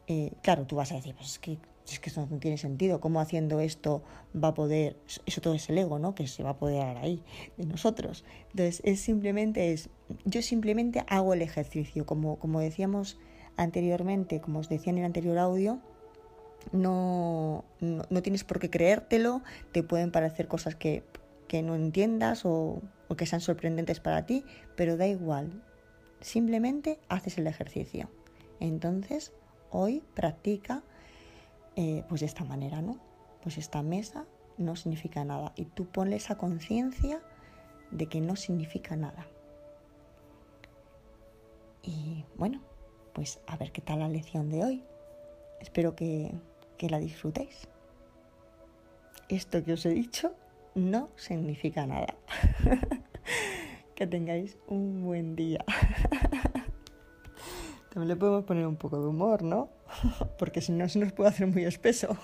[0.07, 1.59] eh, claro, tú vas a decir, pues es que,
[1.93, 4.03] es que eso no tiene sentido, ¿cómo haciendo esto
[4.35, 6.15] va a poder, eso todo es el ego, ¿no?
[6.15, 7.23] Que se va a poder ahí
[7.57, 8.25] de nosotros.
[8.51, 9.91] Entonces, es simplemente, es,
[10.25, 13.19] yo simplemente hago el ejercicio, como, como decíamos
[13.57, 15.79] anteriormente, como os decía en el anterior audio,
[16.73, 21.05] no, no, tienes por qué creértelo, te pueden parecer cosas que,
[21.47, 24.45] que no entiendas o o que sean sorprendentes para ti,
[24.77, 25.63] pero da igual.
[26.21, 28.11] Simplemente haces el ejercicio.
[28.61, 29.33] Entonces,
[29.71, 30.83] hoy practica
[31.77, 32.99] eh, pues de esta manera, ¿no?
[33.43, 37.21] Pues esta mesa no significa nada y tú ponle esa conciencia
[37.91, 39.27] de que no significa nada.
[41.83, 42.61] Y bueno,
[43.13, 44.85] pues a ver qué tal la lección de hoy.
[45.61, 46.33] Espero que,
[46.79, 47.69] que la disfrutéis.
[49.29, 50.35] Esto que os he dicho
[50.75, 52.15] no significa nada.
[53.95, 55.65] que tengáis un buen día.
[57.91, 59.69] También le podemos poner un poco de humor, ¿no?
[60.39, 62.17] Porque si no se nos puede hacer muy espeso.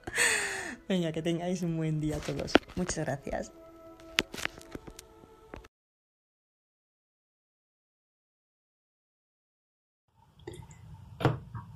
[0.88, 2.52] Venga, que tengáis un buen día todos.
[2.76, 3.52] Muchas gracias.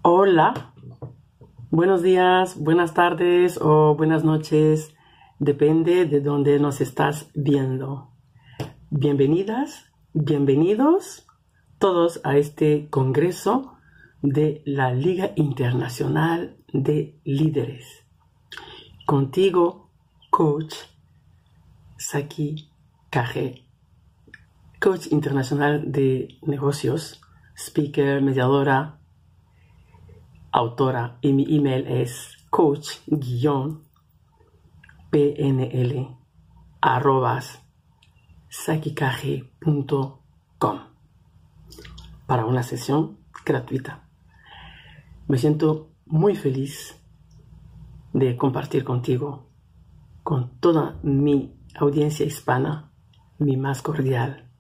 [0.03, 0.73] Hola,
[1.71, 4.95] buenos días, buenas tardes o buenas noches,
[5.39, 8.11] depende de dónde nos estás viendo.
[8.89, 11.27] Bienvenidas, bienvenidos
[11.79, 13.77] todos a este Congreso
[14.23, 18.05] de la Liga Internacional de Líderes.
[19.07, 19.91] Contigo,
[20.31, 20.75] coach
[21.97, 22.71] Saki
[23.11, 23.65] Kaje,
[24.81, 27.21] coach internacional de negocios,
[27.57, 28.99] speaker, mediadora,
[30.53, 33.01] autora y mi email es coach-pnl
[42.27, 44.10] para una sesión gratuita.
[45.31, 47.01] Me siento muy feliz
[48.13, 49.47] de compartir contigo,
[50.25, 52.91] con toda mi audiencia hispana,
[53.39, 54.51] mi más cordial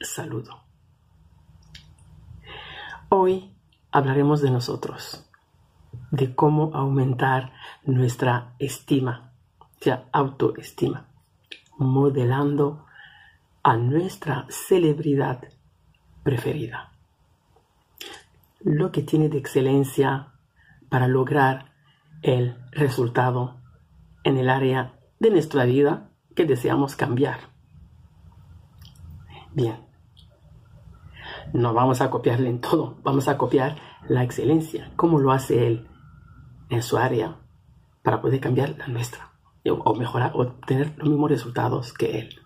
[0.00, 0.60] saludo.
[3.08, 3.52] Hoy
[3.90, 5.28] hablaremos de nosotros,
[6.12, 7.52] de cómo aumentar
[7.84, 11.08] nuestra estima, o sea, autoestima,
[11.78, 12.86] modelando
[13.64, 15.48] a nuestra celebridad
[16.22, 16.95] preferida.
[18.60, 20.32] Lo que tiene de excelencia
[20.88, 21.72] para lograr
[22.22, 23.60] el resultado
[24.24, 27.38] en el área de nuestra vida que deseamos cambiar.
[29.52, 29.86] Bien,
[31.52, 33.76] no vamos a copiarle en todo, vamos a copiar
[34.08, 35.88] la excelencia, como lo hace él
[36.68, 37.36] en su área,
[38.02, 39.32] para poder cambiar la nuestra,
[39.64, 42.40] o mejorar, o tener los mismos resultados que él.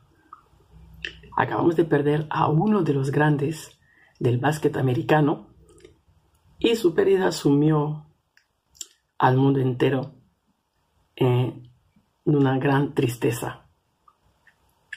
[1.36, 3.78] Acabamos de perder a uno de los grandes
[4.18, 5.49] del básquet americano
[6.60, 8.06] y su pérdida sumió
[9.18, 10.12] al mundo entero
[11.16, 11.70] en
[12.24, 13.66] una gran tristeza.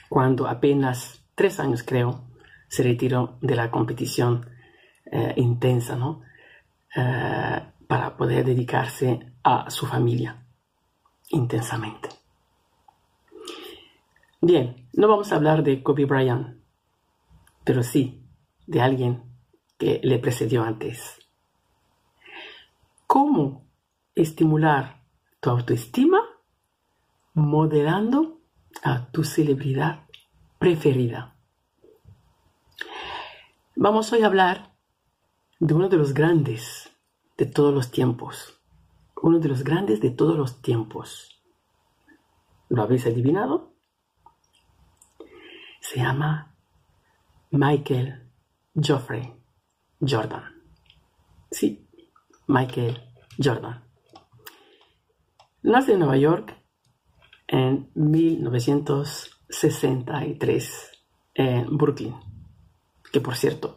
[0.08, 2.22] Cuando apenas tres años creo
[2.68, 4.46] se retiró de la competición
[5.10, 6.22] eh, intensa, ¿no?
[6.94, 10.44] Eh, para poder dedicarse a su familia
[11.30, 12.08] intensamente.
[14.40, 16.58] Bien, no vamos a hablar de Kobe Bryant,
[17.64, 18.22] pero sí
[18.66, 19.22] de alguien
[19.78, 21.23] que le precedió antes.
[23.14, 23.70] ¿Cómo
[24.16, 25.06] estimular
[25.38, 26.18] tu autoestima?
[27.34, 28.40] Modelando
[28.82, 30.08] a tu celebridad
[30.58, 31.36] preferida.
[33.76, 34.74] Vamos hoy a hablar
[35.60, 36.90] de uno de los grandes
[37.36, 38.60] de todos los tiempos.
[39.22, 41.40] Uno de los grandes de todos los tiempos.
[42.68, 43.76] ¿Lo habéis adivinado?
[45.80, 46.56] Se llama
[47.52, 48.28] Michael
[48.74, 49.32] Geoffrey
[50.00, 50.60] Jordan.
[51.52, 51.83] Sí,
[52.46, 53.02] Michael
[53.42, 53.82] Jordan.
[55.62, 56.56] Nace en Nueva York
[57.46, 60.90] en 1963
[61.34, 62.14] en Brooklyn,
[63.12, 63.74] que por cierto,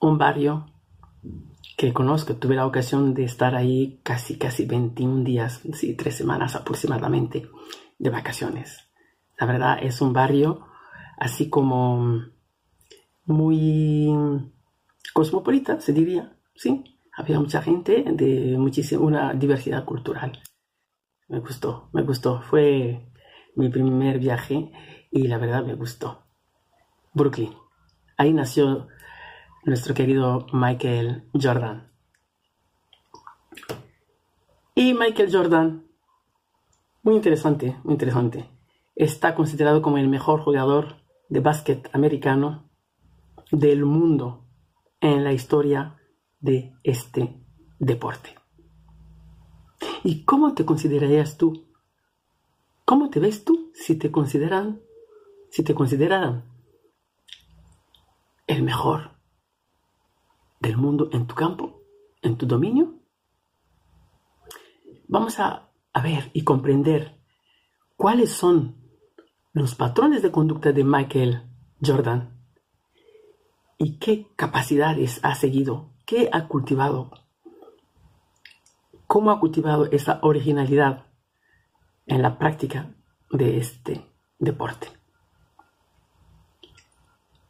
[0.00, 0.66] un barrio
[1.76, 6.56] que conozco, tuve la ocasión de estar ahí casi, casi 21 días, sí, tres semanas
[6.56, 7.48] aproximadamente
[7.98, 8.90] de vacaciones.
[9.38, 10.66] La verdad es un barrio
[11.18, 12.24] así como
[13.24, 14.08] muy
[15.12, 16.97] cosmopolita, se diría, ¿sí?
[17.18, 20.40] Había mucha gente de muchísima, una diversidad cultural.
[21.26, 22.42] Me gustó, me gustó.
[22.42, 23.10] Fue
[23.56, 24.70] mi primer viaje
[25.10, 26.22] y la verdad me gustó.
[27.14, 27.52] Brooklyn.
[28.16, 28.86] Ahí nació
[29.64, 31.90] nuestro querido Michael Jordan.
[34.76, 35.88] Y Michael Jordan,
[37.02, 38.48] muy interesante, muy interesante,
[38.94, 42.70] está considerado como el mejor jugador de básquet americano
[43.50, 44.46] del mundo
[45.00, 45.97] en la historia
[46.40, 47.40] de este
[47.78, 48.34] deporte.
[50.04, 51.66] ¿Y cómo te considerarías tú?
[52.84, 54.80] ¿Cómo te ves tú si te consideran,
[55.50, 56.44] si te consideraran
[58.46, 59.12] el mejor
[60.60, 61.82] del mundo en tu campo,
[62.22, 63.00] en tu dominio?
[65.06, 67.20] Vamos a, a ver y comprender
[67.96, 68.76] cuáles son
[69.52, 71.42] los patrones de conducta de Michael
[71.84, 72.38] Jordan
[73.76, 77.10] y qué capacidades ha seguido, qué ha cultivado
[79.06, 81.06] cómo ha cultivado esa originalidad
[82.06, 82.94] en la práctica
[83.30, 84.06] de este
[84.38, 84.88] deporte.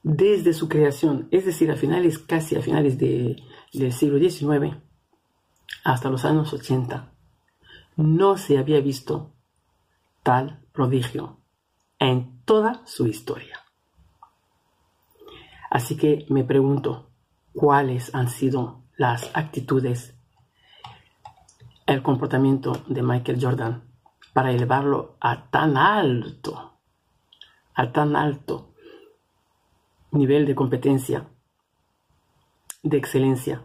[0.03, 4.77] Desde su creación, es decir, a finales, casi a finales del siglo XIX,
[5.85, 7.13] hasta los años 80,
[7.97, 9.35] no se había visto
[10.23, 11.41] tal prodigio
[11.99, 13.61] en toda su historia.
[15.71, 17.08] Así que me pregunto,
[17.59, 20.15] ¿cuáles han sido las actitudes,
[21.87, 23.83] el comportamiento de Michael Jordan
[24.33, 26.79] para elevarlo a tan alto,
[27.75, 28.75] a tan alto
[30.13, 31.27] nivel de competencia,
[32.85, 33.65] de excelencia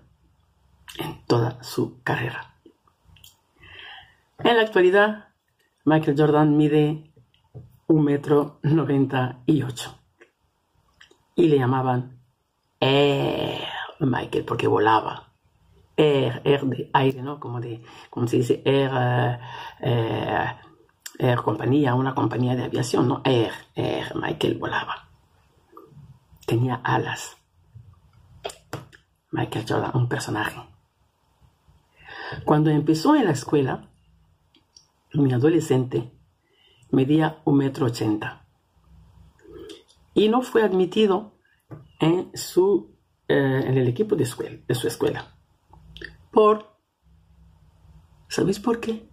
[0.98, 2.56] en toda su carrera.
[4.40, 5.28] En la actualidad,
[5.86, 7.12] Michael Jordan mide
[7.86, 10.00] un metro noventa y ocho
[11.36, 12.18] y le llamaban
[12.80, 15.30] Air Michael porque volaba.
[15.96, 17.40] Air, air de aire, ¿no?
[17.40, 19.40] Como, de, como se dice, Air, eh,
[19.82, 20.46] eh,
[21.20, 23.22] air compañía, una compañía de aviación, ¿no?
[23.24, 25.10] Air, Air Michael volaba.
[26.48, 27.38] Tenía alas.
[29.32, 30.60] Michael Jordan, un personaje.
[32.46, 33.90] Cuando empezó en la escuela,
[35.14, 36.12] mi adolescente
[36.90, 38.46] medía un metro ochenta
[40.14, 41.34] y no fue admitido
[42.00, 42.93] en, su,
[43.34, 45.36] eh, en el equipo de, escuela, de su escuela.
[46.32, 46.78] Por,
[48.28, 49.10] ¿sabéis por qué?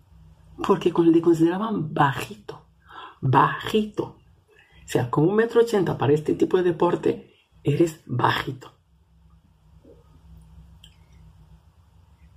[0.67, 2.67] Porque le consideraban bajito,
[3.23, 4.19] bajito.
[4.85, 8.73] O sea, con un metro ochenta para este tipo de deporte, eres bajito.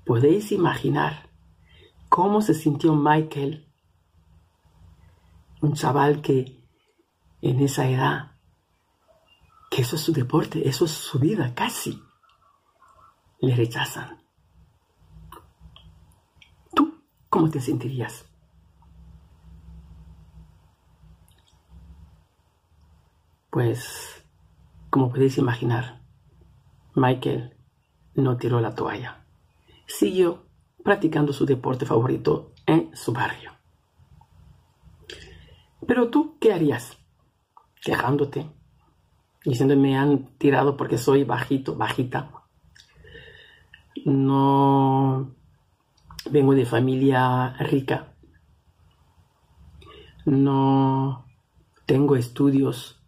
[0.05, 1.29] Podéis imaginar
[2.07, 3.67] cómo se sintió Michael,
[5.61, 6.65] un chaval que
[7.41, 8.32] en esa edad,
[9.73, 11.99] que eso es su deporte, eso es su vida casi,
[13.39, 14.21] le rechazan.
[16.75, 18.23] ¿Tú cómo te sentirías?
[23.49, 24.23] Pues,
[24.91, 26.03] como podéis imaginar,
[26.93, 27.57] Michael
[28.13, 29.25] no tiró la toalla.
[29.87, 30.45] Siguió
[30.83, 33.53] practicando su deporte favorito en su barrio.
[35.87, 36.95] Pero tú, ¿qué harías?
[37.81, 38.51] Quejándote,
[39.45, 42.31] diciendo me han tirado porque soy bajito, bajita.
[44.05, 45.31] No
[46.29, 48.13] vengo de familia rica.
[50.25, 51.25] No
[51.85, 52.99] tengo estudios.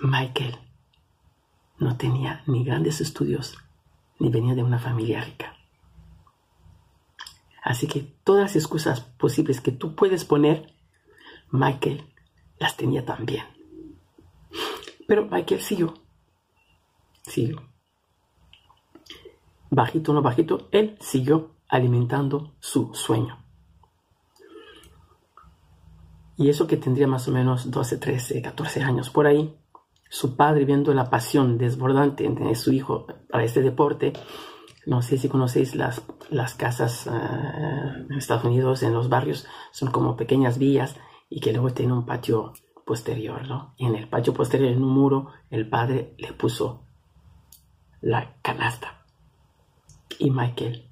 [0.00, 0.56] Michael
[1.78, 3.58] no tenía ni grandes estudios
[4.18, 5.54] ni venía de una familia rica.
[7.62, 10.74] Así que todas las excusas posibles que tú puedes poner,
[11.50, 12.04] Michael
[12.58, 13.44] las tenía también.
[15.06, 15.94] Pero Michael siguió.
[17.22, 17.62] Siguió.
[19.70, 23.44] Bajito o no bajito, él siguió alimentando su sueño.
[26.36, 29.58] Y eso que tendría más o menos 12, 13, 14 años por ahí,
[30.08, 34.12] su padre viendo la pasión desbordante de su hijo para este deporte,
[34.86, 37.10] no sé si conocéis las, las casas eh,
[38.08, 40.96] en Estados Unidos, en los barrios, son como pequeñas villas
[41.28, 42.52] y que luego tiene un patio
[42.84, 43.74] posterior, ¿no?
[43.76, 46.84] Y en el patio posterior, en un muro, el padre le puso
[48.00, 49.04] la canasta.
[50.18, 50.88] Y Michael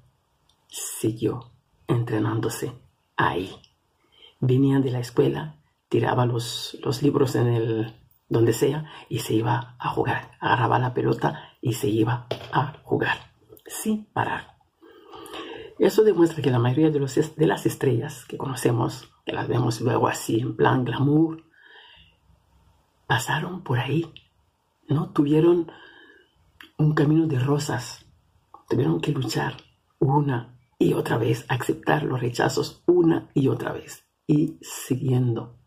[0.67, 1.51] siguió
[1.87, 2.73] entrenándose
[3.15, 3.51] ahí.
[4.39, 5.55] Venían de la escuela,
[5.89, 7.95] tiraba los, los libros en el,
[8.29, 10.31] donde sea, y se iba a jugar.
[10.39, 13.17] Agarraba la pelota y se iba a jugar,
[13.65, 14.57] sin parar.
[15.79, 19.81] Eso demuestra que la mayoría de, los, de las estrellas que conocemos, que las vemos
[19.81, 21.43] luego así en plan glamour,
[23.07, 24.09] pasaron por ahí.
[24.87, 25.69] No tuvieron
[26.77, 28.05] un camino de rosas.
[28.69, 29.57] Tuvieron que luchar
[29.99, 34.05] una y otra vez, aceptar los rechazos una y otra vez.
[34.27, 35.57] Y siguiendo,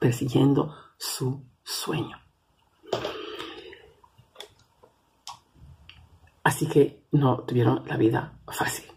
[0.00, 2.18] persiguiendo su sueño.
[6.42, 8.95] Así que no tuvieron la vida fácil.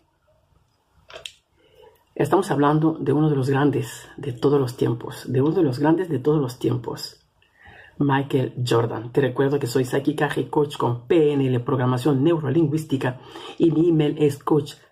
[2.20, 5.80] Estamos hablando de uno de los grandes de todos los tiempos, de uno de los
[5.80, 7.26] grandes de todos los tiempos,
[7.98, 9.14] Michael Jordan.
[9.14, 13.22] Te recuerdo que soy Saki Kaje, coach con PNL, programación neurolingüística,
[13.58, 14.84] y mi email es coach-pnl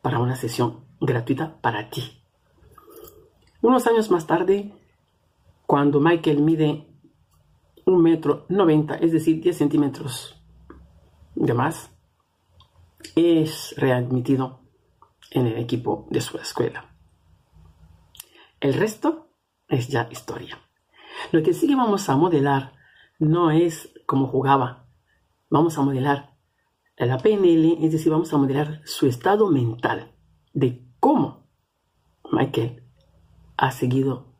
[0.00, 2.22] para una sesión gratuita para ti.
[3.60, 4.72] Unos años más tarde,
[5.66, 6.86] cuando Michael mide
[7.84, 10.39] un metro noventa, es decir, 10 centímetros
[11.34, 11.90] de más,
[13.16, 14.60] es readmitido
[15.30, 16.94] en el equipo de su escuela.
[18.60, 19.28] El resto
[19.68, 20.58] es ya historia.
[21.32, 22.72] Lo que sí que vamos a modelar
[23.18, 24.86] no es como jugaba.
[25.48, 26.30] Vamos a modelar
[27.06, 30.12] la PNL, es decir, vamos a modelar su estado mental
[30.52, 31.46] de cómo
[32.30, 32.82] Michael
[33.56, 34.34] ha seguido,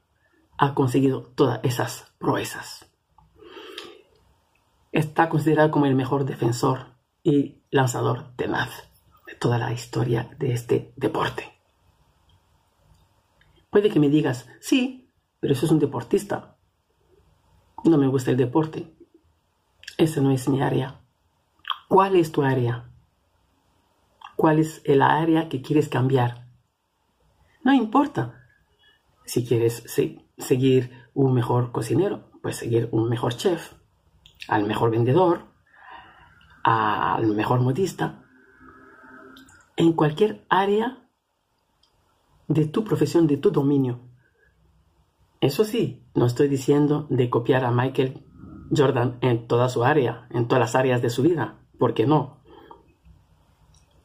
[0.59, 2.90] ha conseguido todas esas proezas.
[4.93, 8.91] Está considerado como el mejor defensor y lanzador tenaz
[9.27, 11.45] de toda la historia de este deporte.
[13.71, 16.57] Puede que me digas, sí, pero eso es un deportista.
[17.85, 18.93] No me gusta el deporte.
[19.97, 21.01] Esa no es mi área.
[21.89, 22.91] ¿Cuál es tu área?
[24.35, 26.47] ¿Cuál es el área que quieres cambiar?
[27.63, 28.49] No importa.
[29.25, 29.85] Si quieres
[30.39, 33.75] seguir un mejor cocinero, pues seguir un mejor chef,
[34.49, 35.47] al mejor vendedor,
[36.63, 38.25] al mejor modista.
[39.77, 41.09] En cualquier área
[42.49, 44.01] de tu profesión, de tu dominio.
[45.41, 48.27] Eso sí, no estoy diciendo de copiar a Michael
[48.77, 51.61] Jordan en toda su área, en todas las áreas de su vida.
[51.79, 52.43] ¿Por qué no?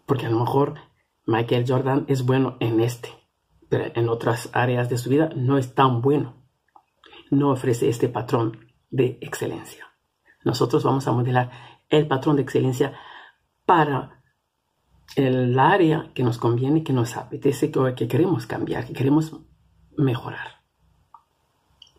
[0.06, 0.76] Porque a lo mejor
[1.26, 3.10] Michael Jordan es bueno en este,
[3.68, 6.46] pero en otras áreas de su vida no es tan bueno.
[7.32, 8.60] No ofrece este patrón
[8.92, 9.88] de excelencia.
[10.46, 11.52] Nosotros vamos a modelar
[11.90, 12.94] el patrón de excelencia
[13.66, 14.24] para
[15.16, 19.36] el área que nos conviene, que nos apetece, que, queremos cambiar, que queremos
[19.98, 20.64] mejorar.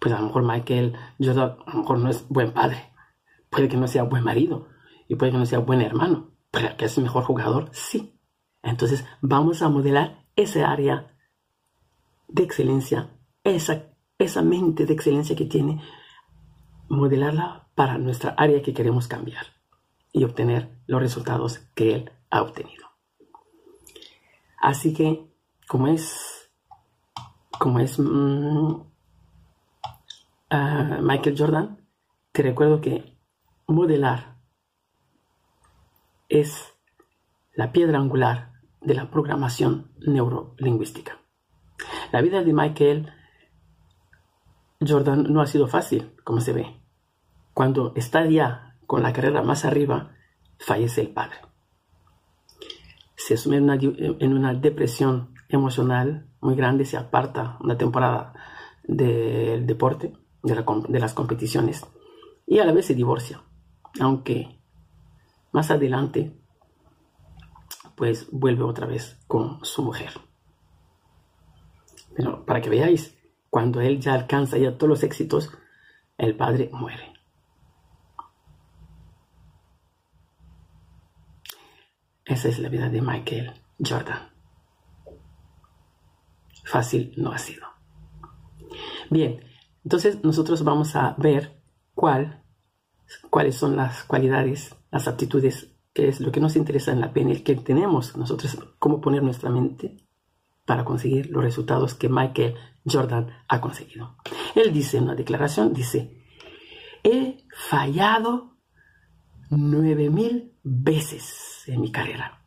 [0.00, 2.92] Pues a lo mejor Michael Jordan a lo mejor no es buen padre,
[3.50, 4.68] puede que no sea buen marido
[5.08, 8.20] y puede que no sea buen hermano, pero que es mejor jugador, sí.
[8.62, 11.16] Entonces vamos a modelar esa área
[12.28, 13.10] de excelencia,
[13.42, 13.86] esa,
[14.18, 15.82] esa mente de excelencia que tiene,
[16.88, 19.46] modelarla para nuestra área que queremos cambiar
[20.12, 22.86] y obtener los resultados que él ha obtenido.
[24.58, 25.26] Así que,
[25.68, 26.50] como es,
[27.58, 28.82] como es mm,
[30.50, 31.86] ah, Michael Jordan,
[32.32, 33.16] te recuerdo que
[33.66, 34.36] modelar
[36.28, 36.74] es
[37.54, 41.18] la piedra angular de la programación neurolingüística.
[42.12, 43.12] La vida de Michael
[44.86, 46.80] Jordan no ha sido fácil, como se ve.
[47.54, 50.12] Cuando está ya con la carrera más arriba,
[50.58, 51.36] fallece el padre
[53.26, 58.34] se sume en una, depresión emocional muy grande, se aparta una temporada
[58.84, 60.12] del deporte,
[60.42, 61.84] de, las competiciones,
[62.46, 63.42] y a la vez se divorcia,
[63.98, 64.60] aunque
[65.50, 66.38] más adelante
[67.96, 70.12] pues vuelve otra vez con su mujer.
[72.14, 73.15] Pero para que veáis,
[73.56, 75.50] cuando él ya alcanza ya todos los éxitos,
[76.18, 77.14] el padre muere.
[82.26, 84.28] Esa es la vida de Michael Jordan.
[86.66, 87.66] Fácil no ha sido.
[89.08, 89.42] Bien,
[89.84, 91.58] entonces nosotros vamos a ver
[91.94, 92.44] cuál,
[93.30, 97.42] cuáles son las cualidades, las aptitudes, que es lo que nos interesa en la PNL,
[97.42, 100.05] que tenemos nosotros, cómo poner nuestra mente
[100.66, 104.16] para conseguir los resultados que Michael Jordan ha conseguido.
[104.54, 106.22] Él dice en una declaración, dice,
[107.02, 108.58] he fallado
[109.48, 112.42] nueve mil veces en mi carrera.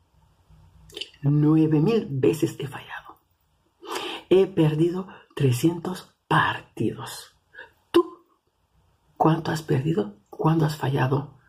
[1.22, 3.22] Nueve mil veces he fallado.
[4.30, 7.36] He perdido 300 partidos.
[7.92, 8.06] ¿Tú
[9.18, 10.20] cuánto has perdido?
[10.30, 11.40] ¿Cuándo has fallado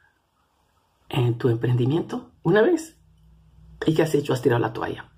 [1.08, 2.32] en tu emprendimiento?
[2.42, 2.96] ¿Una vez?
[3.86, 4.32] ¿Y qué has hecho?
[4.32, 5.09] Has tirado la toalla.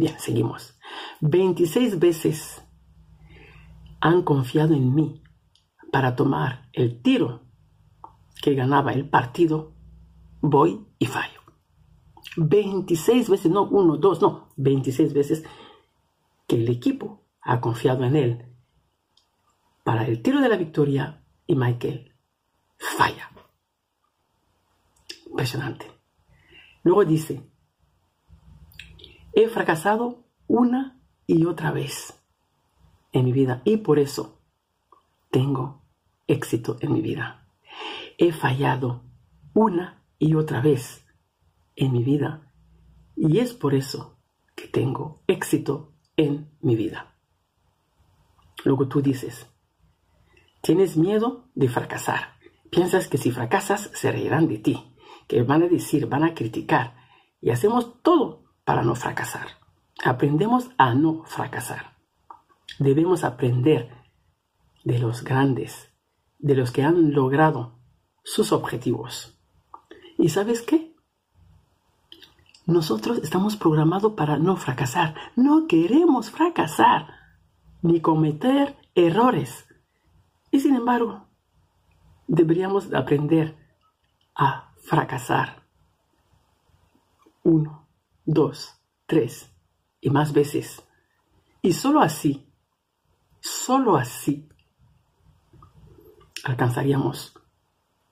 [0.00, 0.78] Bien, seguimos.
[1.20, 2.66] 26 veces
[4.00, 5.22] han confiado en mí
[5.92, 7.42] para tomar el tiro
[8.40, 9.74] que ganaba el partido,
[10.40, 11.42] voy y fallo.
[12.38, 15.44] 26 veces, no uno, dos, no, 26 veces
[16.46, 18.46] que el equipo ha confiado en él
[19.84, 22.14] para el tiro de la victoria y Michael
[22.78, 23.30] falla.
[25.26, 25.92] Impresionante.
[26.84, 27.49] Luego dice,
[29.32, 32.20] he fracasado una y otra vez
[33.12, 34.40] en mi vida y por eso
[35.30, 35.82] tengo
[36.26, 37.40] éxito en mi vida
[38.20, 39.02] he fallado
[39.54, 41.06] una y otra vez
[41.74, 42.52] en mi vida
[43.16, 44.18] y es por eso
[44.54, 47.16] que tengo éxito en mi vida.
[48.62, 49.46] Luego tú dices,
[50.60, 52.34] tienes miedo de fracasar.
[52.70, 54.94] Piensas que si fracasas se reirán de ti,
[55.26, 56.96] que van a decir, van a criticar
[57.40, 59.48] y hacemos todo para no fracasar.
[60.04, 61.96] Aprendemos a no fracasar.
[62.78, 63.90] Debemos aprender
[64.84, 65.92] de los grandes,
[66.38, 67.78] de los que han logrado
[68.24, 69.38] sus objetivos.
[70.18, 70.94] ¿Y sabes qué?
[72.66, 75.14] Nosotros estamos programados para no fracasar.
[75.34, 77.08] No queremos fracasar
[77.82, 79.66] ni cometer errores.
[80.50, 81.26] Y sin embargo,
[82.26, 83.56] deberíamos aprender
[84.34, 85.64] a fracasar.
[87.42, 87.79] Uno,
[88.24, 88.76] dos,
[89.06, 89.50] tres
[90.00, 90.82] y más veces.
[91.62, 92.46] Y solo así,
[93.40, 94.48] solo así,
[96.44, 97.34] alcanzaríamos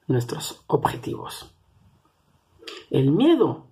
[0.06, 1.54] nuestros objetivos.
[2.90, 3.68] El miedo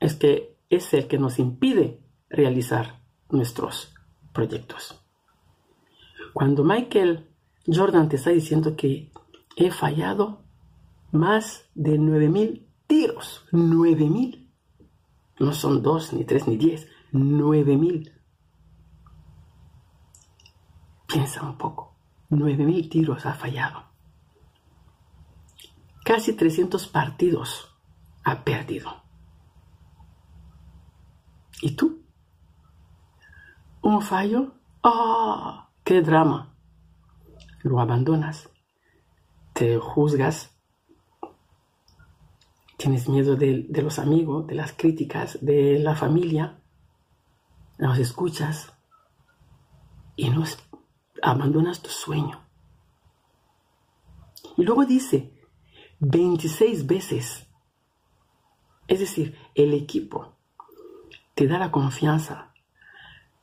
[0.00, 3.00] es que es el que nos impide realizar
[3.30, 3.94] nuestros
[4.32, 5.00] proyectos.
[6.32, 7.26] Cuando Michael
[7.66, 9.10] Jordan te está diciendo que
[9.56, 10.42] he fallado
[11.12, 14.45] más de 9.000 tiros, 9.000.
[15.38, 18.12] No son dos, ni tres, ni diez, 9.000.
[21.06, 21.96] Piensa un poco,
[22.30, 23.84] 9.000 tiros ha fallado.
[26.04, 27.76] Casi 300 partidos
[28.24, 29.02] ha perdido.
[31.60, 32.02] ¿Y tú?
[33.82, 34.54] ¿Un fallo?
[34.82, 35.68] ¡Oh!
[35.84, 36.54] ¡Qué drama!
[37.62, 38.48] Lo abandonas.
[39.52, 40.55] Te juzgas.
[42.76, 46.60] Tienes miedo de, los amigos, de las críticas, de la familia.
[47.78, 48.72] Los escuchas
[50.14, 50.44] y no
[51.22, 52.40] abandonas tu sueño.
[54.56, 55.32] Y luego dice,
[56.00, 57.46] 26 veces.
[58.88, 60.34] Es decir, el equipo
[61.34, 62.52] te da la confianza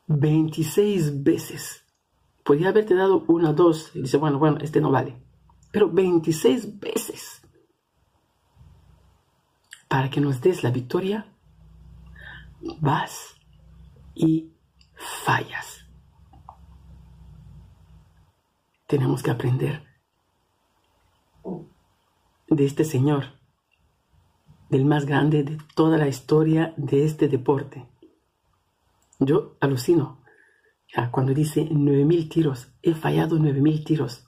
[0.08, 1.84] 26 veces.
[2.44, 5.16] Podría haberte dado una, dos, y dice, bueno, bueno, este no vale.
[5.72, 7.33] Pero 26 veces.
[9.94, 11.28] Para que nos des la victoria,
[12.82, 13.36] vas
[14.16, 14.52] y
[15.24, 15.86] fallas.
[18.88, 19.84] Tenemos que aprender
[22.48, 23.40] de este Señor
[24.72, 27.88] del más grande de toda la historia de este deporte.
[29.20, 30.24] Yo alucino.
[31.12, 34.26] cuando dice 9000 tiros, he fallado 9000 tiros.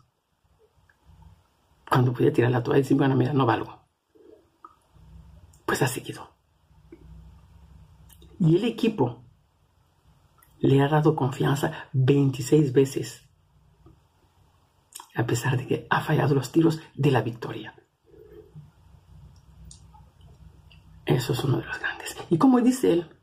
[1.90, 3.85] Cuando podía tirar la toalla decir, bueno, mira, no valgo.
[5.66, 6.36] Pues ha seguido.
[8.40, 9.24] Y el equipo
[10.60, 13.28] le ha dado confianza 26 veces,
[15.16, 17.76] a pesar de que ha fallado los tiros de la victoria.
[21.06, 22.18] Eso es uno de los grandes.
[22.30, 23.16] Y como dice él,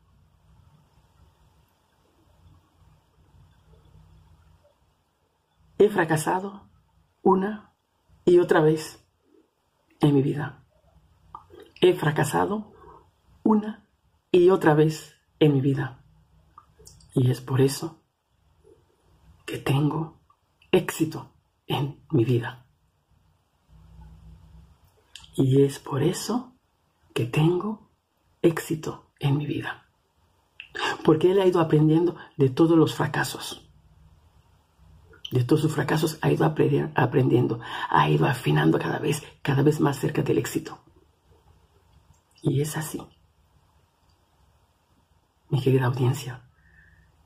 [5.77, 6.69] he fracasado
[7.21, 7.73] una
[8.25, 9.05] y otra vez
[9.99, 10.62] en mi vida.
[11.85, 12.71] He fracasado
[13.43, 13.85] una
[14.31, 16.01] y otra vez en mi vida.
[17.13, 18.05] Y es por eso
[19.45, 20.21] que tengo
[20.71, 21.33] éxito
[21.67, 22.67] en mi vida.
[25.35, 26.55] Y es por eso
[27.13, 27.91] que tengo
[28.41, 29.89] éxito en mi vida.
[31.03, 33.69] Porque él ha ido aprendiendo de todos los fracasos.
[35.33, 39.99] De todos sus fracasos ha ido aprendiendo, ha ido afinando cada vez, cada vez más
[39.99, 40.82] cerca del éxito.
[42.43, 43.01] Y es así.
[45.49, 46.43] Mi querida audiencia,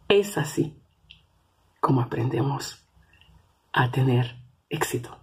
[0.07, 0.81] es así
[1.81, 2.87] como aprendemos
[3.73, 4.37] a tener
[4.69, 5.17] éxito.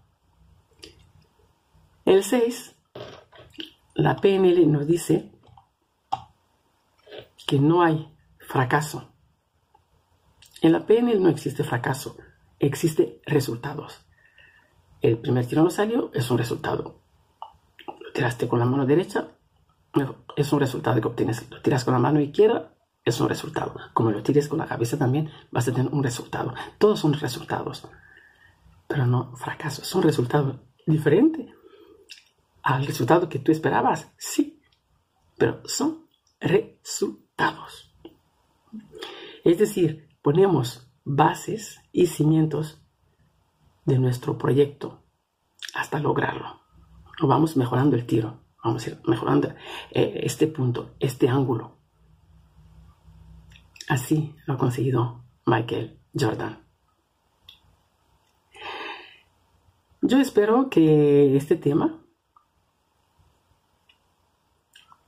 [2.04, 2.74] El 6
[3.94, 5.30] la PNL nos dice
[7.46, 9.12] que no hay fracaso.
[10.60, 12.16] En la PNL no existe fracaso,
[12.58, 14.04] existe resultados.
[15.00, 17.00] El primer tiro no salió, es un resultado.
[17.86, 19.28] Lo tiraste con la mano derecha,
[20.36, 21.48] es un resultado que obtienes.
[21.50, 23.74] Lo tiras con la mano izquierda, es un resultado.
[23.92, 26.54] Como lo tires con la cabeza también, vas a tener un resultado.
[26.78, 27.88] Todos son resultados,
[28.88, 29.82] pero no fracaso.
[29.82, 31.54] Es un resultado diferente
[32.62, 34.62] al resultado que tú esperabas, sí,
[35.36, 36.08] pero son
[36.40, 37.94] resultados.
[39.44, 42.82] Es decir, ponemos bases y cimientos
[43.84, 45.04] de nuestro proyecto
[45.74, 46.62] hasta lograrlo.
[47.20, 49.48] O vamos mejorando el tiro, vamos a ir mejorando
[49.90, 51.76] eh, este punto, este ángulo.
[53.88, 56.64] Así lo ha conseguido Michael Jordan.
[60.00, 62.02] Yo espero que este tema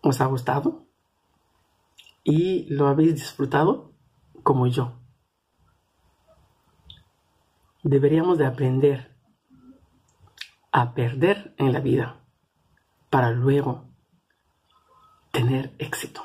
[0.02, 0.86] os ha gustado
[2.24, 3.94] y lo habéis disfrutado
[4.42, 5.00] como yo.
[7.82, 9.16] Deberíamos de aprender
[10.72, 12.25] a perder en la vida
[13.10, 13.84] para luego
[15.32, 16.22] tener éxito.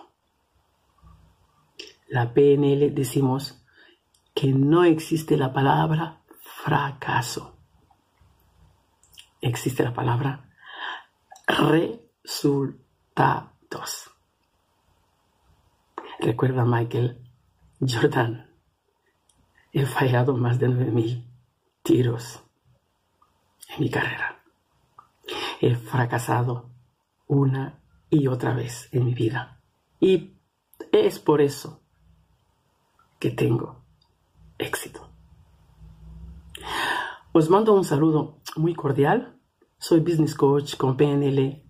[2.08, 3.64] La PNL decimos
[4.34, 7.58] que no existe la palabra fracaso.
[9.41, 10.49] Existe la palabra
[11.48, 13.49] resultado.
[16.20, 17.20] Recuerda Michael
[17.80, 18.48] Jordan,
[19.72, 21.26] he fallado más de 9.000
[21.82, 22.44] tiros
[23.70, 24.44] en mi carrera.
[25.62, 26.70] He fracasado
[27.32, 27.80] una
[28.10, 29.62] y otra vez en mi vida.
[30.02, 30.36] Y
[30.91, 31.82] es por eso
[33.20, 33.86] que tengo
[34.58, 35.10] éxito.
[37.32, 39.40] Os mando un saludo muy cordial.
[39.78, 41.64] Soy business coach con PNL,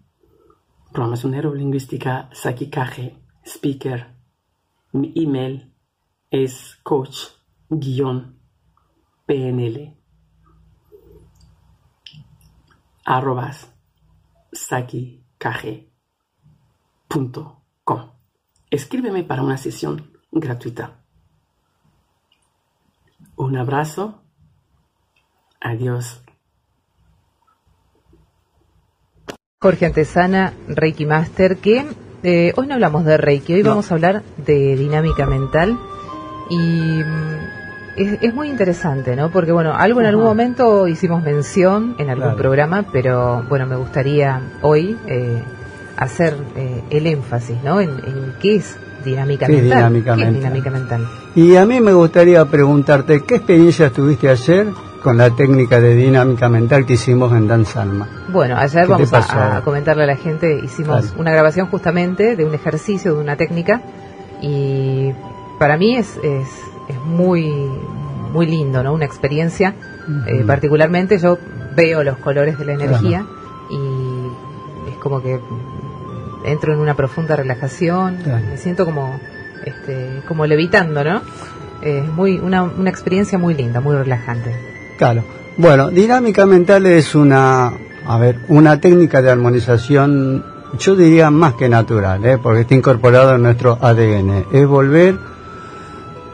[0.91, 4.15] programación neurolingüística, Sakikaje, speaker.
[4.93, 5.73] Mi email
[6.31, 7.37] es coach-pnl
[13.05, 13.73] arrobas
[15.41, 18.11] sakikaje.com.
[18.69, 20.99] Escríbeme para una sesión gratuita.
[23.35, 24.21] Un abrazo.
[25.59, 26.21] Adiós.
[29.59, 31.85] Jorge Antesana, Reiki Master, que
[32.23, 33.69] eh, hoy no hablamos de Reiki, hoy No.
[33.71, 35.77] vamos a hablar de dinámica mental
[36.49, 37.60] y mm,
[37.95, 39.29] es, es muy interesante, ¿no?
[39.31, 42.37] Porque bueno, algo en algún momento hicimos mención en algún Claro.
[42.37, 45.41] programa, pero bueno, me gustaría hoy eh,
[45.97, 47.79] hacer eh, el énfasis, ¿no?
[47.81, 49.77] En, en qué es dinámica ¿Qué es mental.
[49.79, 51.07] dinámica ¿Qué es dinámica mental?
[51.35, 54.67] Y a mí me gustaría preguntarte, ¿qué experiencia tuviste ayer
[55.03, 58.07] con la técnica de dinámica mental que hicimos en Danza Alma?
[58.31, 62.35] Bueno, ayer ¿Qué te vamos a, a comentarle a la gente, hicimos una grabación justamente
[62.35, 63.81] de un ejercicio, de una técnica,
[64.41, 65.11] y
[65.57, 66.47] para mí es, es,
[66.87, 67.69] es muy,
[68.33, 68.93] muy lindo, ¿no?
[68.93, 69.75] Una experiencia,
[70.27, 71.37] eh, particularmente yo
[71.75, 73.25] veo los colores de la energía
[73.69, 75.39] y es como que
[76.45, 78.45] entro en una profunda relajación, Claro.
[78.49, 79.19] me siento como,
[79.65, 81.21] este, como levitando, ¿no?
[81.81, 84.55] Es muy, una, una experiencia muy linda, muy relajante.
[84.97, 85.23] Claro.
[85.57, 87.71] Bueno, dinámica mental es una,
[88.05, 90.43] a ver, una técnica de armonización,
[90.79, 92.37] yo diría más que natural, ¿eh?
[92.41, 94.45] porque está incorporado en nuestro ADN.
[94.51, 95.17] Es volver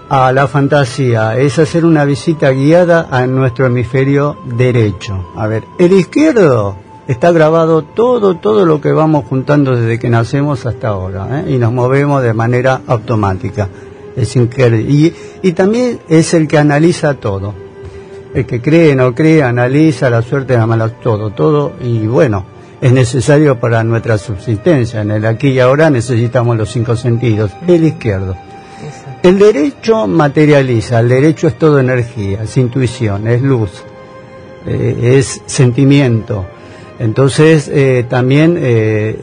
[0.09, 5.31] a la fantasía, es hacer una visita guiada a nuestro hemisferio derecho.
[5.35, 6.77] A ver, el izquierdo
[7.07, 11.51] está grabado todo, todo lo que vamos juntando desde que nacemos hasta ahora, ¿eh?
[11.53, 13.67] y nos movemos de manera automática.
[14.15, 14.81] Es increíble.
[14.81, 17.53] Y, y también es el que analiza todo.
[18.33, 21.73] El que cree, no cree, analiza la suerte, la mala, todo, todo.
[21.81, 22.45] Y bueno,
[22.81, 25.01] es necesario para nuestra subsistencia.
[25.01, 27.51] En el aquí y ahora necesitamos los cinco sentidos.
[27.67, 28.35] El izquierdo.
[29.23, 33.83] El derecho materializa, el derecho es todo energía, es intuición, es luz,
[34.65, 36.45] eh, es sentimiento.
[36.99, 39.17] Entonces eh, también eh,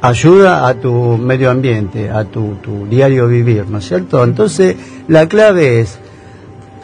[0.00, 4.22] ayuda a tu medio ambiente, a tu, tu diario vivir, ¿no es cierto?
[4.22, 4.76] Entonces
[5.08, 5.98] la clave es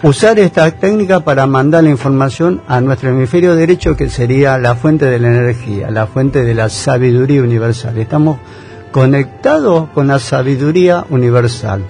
[0.02, 5.06] usar esta técnica para mandar la información a nuestro hemisferio derecho que sería la fuente
[5.06, 7.98] de la energía, la fuente de la sabiduría universal.
[7.98, 8.38] Estamos
[8.92, 11.82] conectados con la sabiduría universal.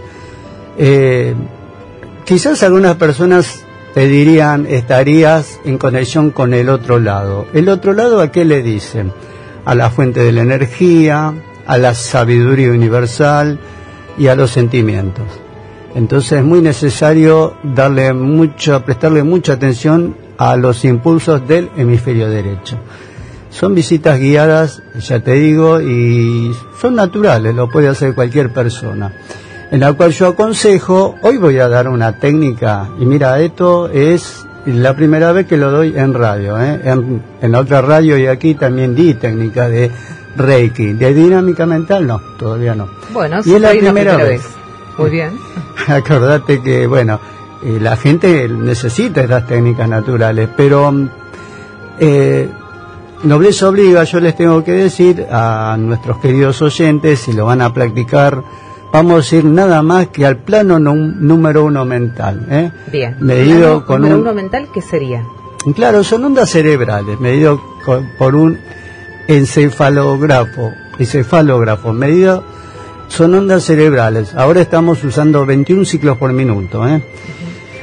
[0.79, 1.35] Eh,
[2.25, 3.65] quizás algunas personas
[3.95, 7.47] te dirían estarías en conexión con el otro lado.
[7.53, 9.13] ¿El otro lado a qué le dicen?
[9.65, 11.35] A la fuente de la energía,
[11.67, 13.59] a la sabiduría universal
[14.17, 15.27] y a los sentimientos.
[15.95, 22.79] Entonces es muy necesario darle mucho, prestarle mucha atención a los impulsos del hemisferio derecho.
[23.51, 29.13] Son visitas guiadas, ya te digo, y son naturales, lo puede hacer cualquier persona.
[29.71, 34.47] En la cual yo aconsejo, hoy voy a dar una técnica, y mira, esto es
[34.65, 36.61] la primera vez que lo doy en radio.
[36.61, 36.81] ¿eh?
[36.85, 39.91] En, en la otra radio y aquí también di técnica de
[40.37, 40.95] Reiki.
[40.95, 42.89] De dinámica mental, no, todavía no.
[43.13, 44.43] Bueno, Y es la primera vez.
[44.97, 45.39] Muy bien.
[45.87, 47.21] Acordate que, bueno,
[47.63, 50.93] eh, la gente necesita estas técnicas naturales, pero
[51.99, 52.49] eh,
[53.25, 57.73] nobleza obliga, yo les tengo que decir a nuestros queridos oyentes, si lo van a
[57.73, 58.43] practicar,
[58.93, 62.47] vamos a ir nada más que al plano número uno mental.
[62.51, 62.71] ¿eh?
[62.93, 63.17] Bien.
[63.21, 65.23] Medido con número un- uno mental, ¿qué sería?
[65.75, 68.59] Claro, son ondas cerebrales, medido con- por un
[69.27, 72.43] encefalógrafo, encefalógrafo, medido
[73.09, 74.35] son ondas cerebrales.
[74.35, 76.87] Ahora estamos usando 21 ciclos por minuto.
[76.87, 77.03] ¿eh?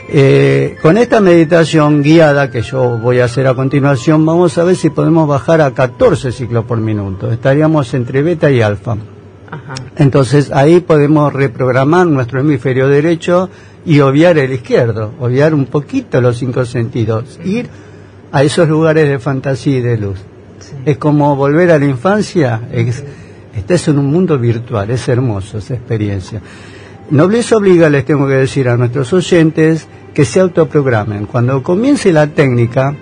[0.08, 4.76] Eh, con esta meditación guiada que yo voy a hacer a continuación, vamos a ver
[4.76, 7.32] si podemos bajar a 14 ciclos por minuto.
[7.32, 8.96] Estaríamos entre beta y alfa.
[9.50, 9.76] Ajá.
[9.98, 13.50] Entonces ahí podemos reprogramar nuestro hemisferio derecho
[13.86, 17.70] y obviar el izquierdo, obviar un poquito los cinco sentidos, ir
[18.32, 20.20] a esos lugares de fantasía y de luz.
[20.60, 20.76] Sí.
[20.86, 23.04] Es como volver a la infancia, es,
[23.56, 26.42] estás en un mundo virtual, es hermoso esa experiencia.
[27.12, 31.28] Nobleza obliga, les tengo que decir a nuestros oyentes, que se autoprogramen.
[31.28, 32.96] Cuando comience la técnica,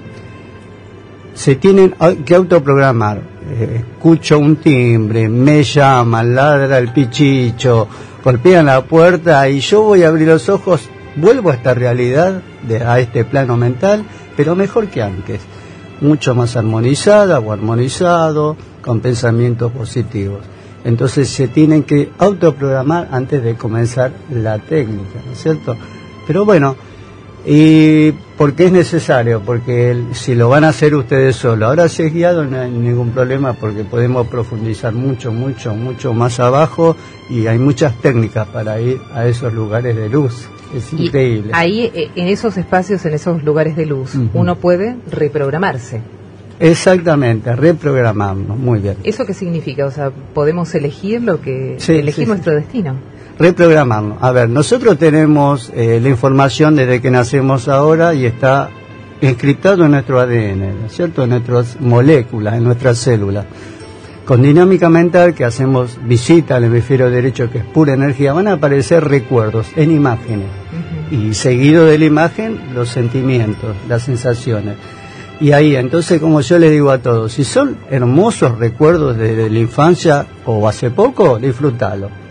[1.34, 1.95] se tienen
[2.26, 3.22] que autoprogramar.
[3.49, 7.88] Eh, escucho un timbre, me llaman, ladra el pichicho,
[8.23, 12.84] golpean la puerta y yo voy a abrir los ojos, vuelvo a esta realidad, de,
[12.84, 14.05] a este plano mental,
[14.35, 15.41] pero mejor que antes.
[16.01, 20.39] mucho más armonizada o armonizado, con pensamientos positivos.
[20.84, 25.77] Entonces se tienen que autoprogramar antes de comenzar la técnica, ¿no es cierto?
[26.27, 26.76] Pero bueno,
[27.45, 29.41] ¿y por qué es necesario?
[29.41, 32.72] Porque el- si lo van a hacer ustedes solos, ahora si es guiado no hay
[32.72, 36.95] ningún problema porque podemos profundizar mucho, mucho, mucho más abajo
[37.30, 40.47] y hay muchas técnicas para ir a esos lugares de luz.
[40.76, 41.51] Es Y increíble.
[41.53, 46.01] ahí, eh, en esos espacios, en esos lugares de luz, uno puede reprogramarse.
[46.60, 48.95] Exactamente, reprogramarnos, muy bien.
[49.03, 49.85] ¿Eso qué significa?
[49.85, 51.76] O sea, podemos elegir lo que...
[51.77, 52.95] Sí, elegir sí, nuestro destino.
[53.38, 54.18] Reprogramarnos.
[54.22, 58.69] A ver, nosotros tenemos eh, la información desde que nacemos ahora y está
[59.22, 61.23] encriptado en nuestro ADN, ¿no es cierto?
[61.23, 63.45] En nuestras moléculas, en nuestras células.
[64.26, 68.53] Con dinámica mental, que hacemos visita al hemisferio derecho, que es pura energía, van a
[68.53, 70.47] aparecer recuerdos en imágenes.
[71.11, 74.77] Y seguido de la imagen, los sentimientos, las sensaciones.
[75.41, 79.49] Y ahí, entonces, como yo le digo a todos, si son hermosos recuerdos de, de
[79.49, 82.23] la infancia o hace poco, disfrútalo.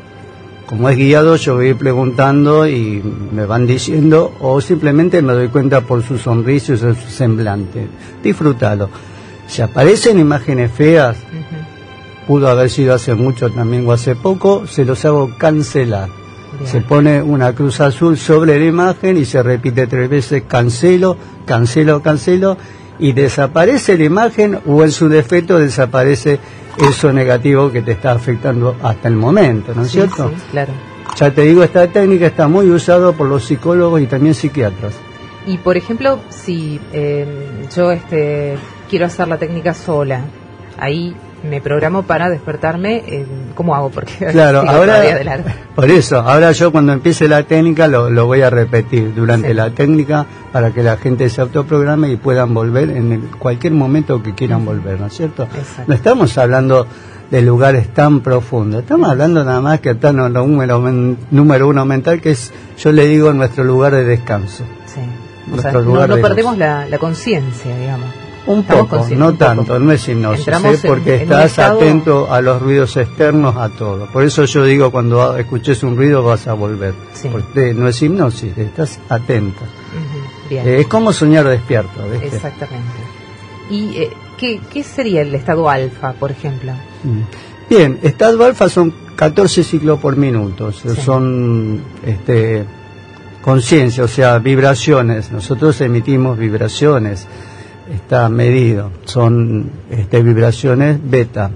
[0.72, 5.82] Como es guiado, yo voy preguntando y me van diciendo, o simplemente me doy cuenta
[5.82, 7.88] por su sonrisa y su semblante.
[8.22, 8.88] Disfrútalo.
[9.46, 11.18] Si aparecen imágenes feas,
[12.26, 16.08] pudo haber sido hace mucho también o hace poco, se los hago cancelar.
[16.58, 16.66] Bien.
[16.66, 22.00] Se pone una cruz azul sobre la imagen y se repite tres veces cancelo, cancelo,
[22.00, 22.56] cancelo
[22.98, 26.38] y desaparece la imagen o en su defecto desaparece
[26.90, 30.28] eso negativo que te está afectando hasta el momento, ¿no es Sí, cierto?
[30.30, 30.72] sí, claro.
[31.16, 34.94] Ya te digo, esta técnica está muy usada por los psicólogos y también psiquiatras.
[35.46, 37.26] Y por ejemplo, si eh,
[37.76, 38.56] yo este,
[38.88, 40.22] quiero hacer la técnica sola,
[40.78, 41.14] ahí
[41.44, 43.24] me programo para despertarme,
[43.54, 43.90] ¿cómo hago?
[43.90, 45.48] Porque Claro, ahora, todavía de largo.
[45.74, 49.54] por eso, ahora yo cuando empiece la técnica lo, lo voy a repetir durante Sí.
[49.54, 54.22] la técnica para que la gente se autoprograme y puedan volver en el- cualquier momento
[54.22, 55.44] que quieran volver, ¿no es cierto?
[55.44, 55.84] Exacto.
[55.86, 56.86] No estamos hablando
[57.30, 59.98] de lugares tan profundos, estamos hablando nada más que el
[60.32, 60.80] número,
[61.30, 64.64] número uno mental, que es, yo le digo, nuestro lugar de descanso.
[64.86, 65.00] Sí.
[65.52, 68.06] O sea, no, no de perdemos la conciencia, digamos.
[68.44, 69.32] Un poco, no un poco.
[69.34, 70.78] tanto, no es hipnosis, ¿eh?
[70.88, 74.06] porque en- en un estás estado- atento a los ruidos externos, a todo.
[74.06, 76.92] Por eso yo digo, cuando escuches un ruido vas a volver.
[77.14, 77.28] Sí.
[77.30, 79.62] Porque no es hipnosis, estás atenta.
[80.50, 80.66] Bien.
[80.66, 82.26] Eh, es como soñar despierto, ¿viste?
[82.36, 82.86] Exactamente.
[83.70, 86.72] ¿Y eh, ¿qué, qué sería el estado alfa, por ejemplo?
[87.04, 87.20] Mm.
[87.70, 90.88] Bien, estado alfa son 14 ciclos por minuto, Sí.
[91.00, 92.64] son este,
[93.40, 95.30] conciencia, o sea, vibraciones.
[95.30, 97.26] Nosotros emitimos vibraciones,
[97.94, 101.50] está medido, son este, vibraciones beta.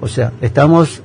[0.00, 1.02] O sea, estamos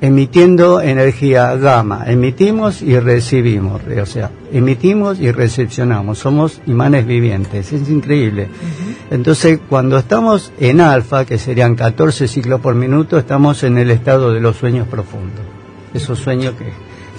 [0.00, 7.88] emitiendo energía gamma, emitimos y recibimos, o sea, emitimos y recepcionamos, somos imanes vivientes, es
[7.90, 8.48] increíble.
[9.10, 14.32] Entonces, cuando estamos en alfa, que serían 14 ciclos por minuto, estamos en el estado
[14.32, 15.44] de los sueños profundos.
[15.92, 16.72] Esos sueños que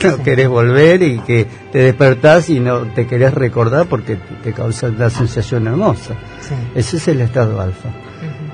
[0.10, 4.88] no querés volver y que te despertás y no te querés recordar porque te, causa
[4.88, 6.16] una sensación hermosa.
[6.42, 6.54] Sí.
[6.76, 7.90] Ese es el estado alfa.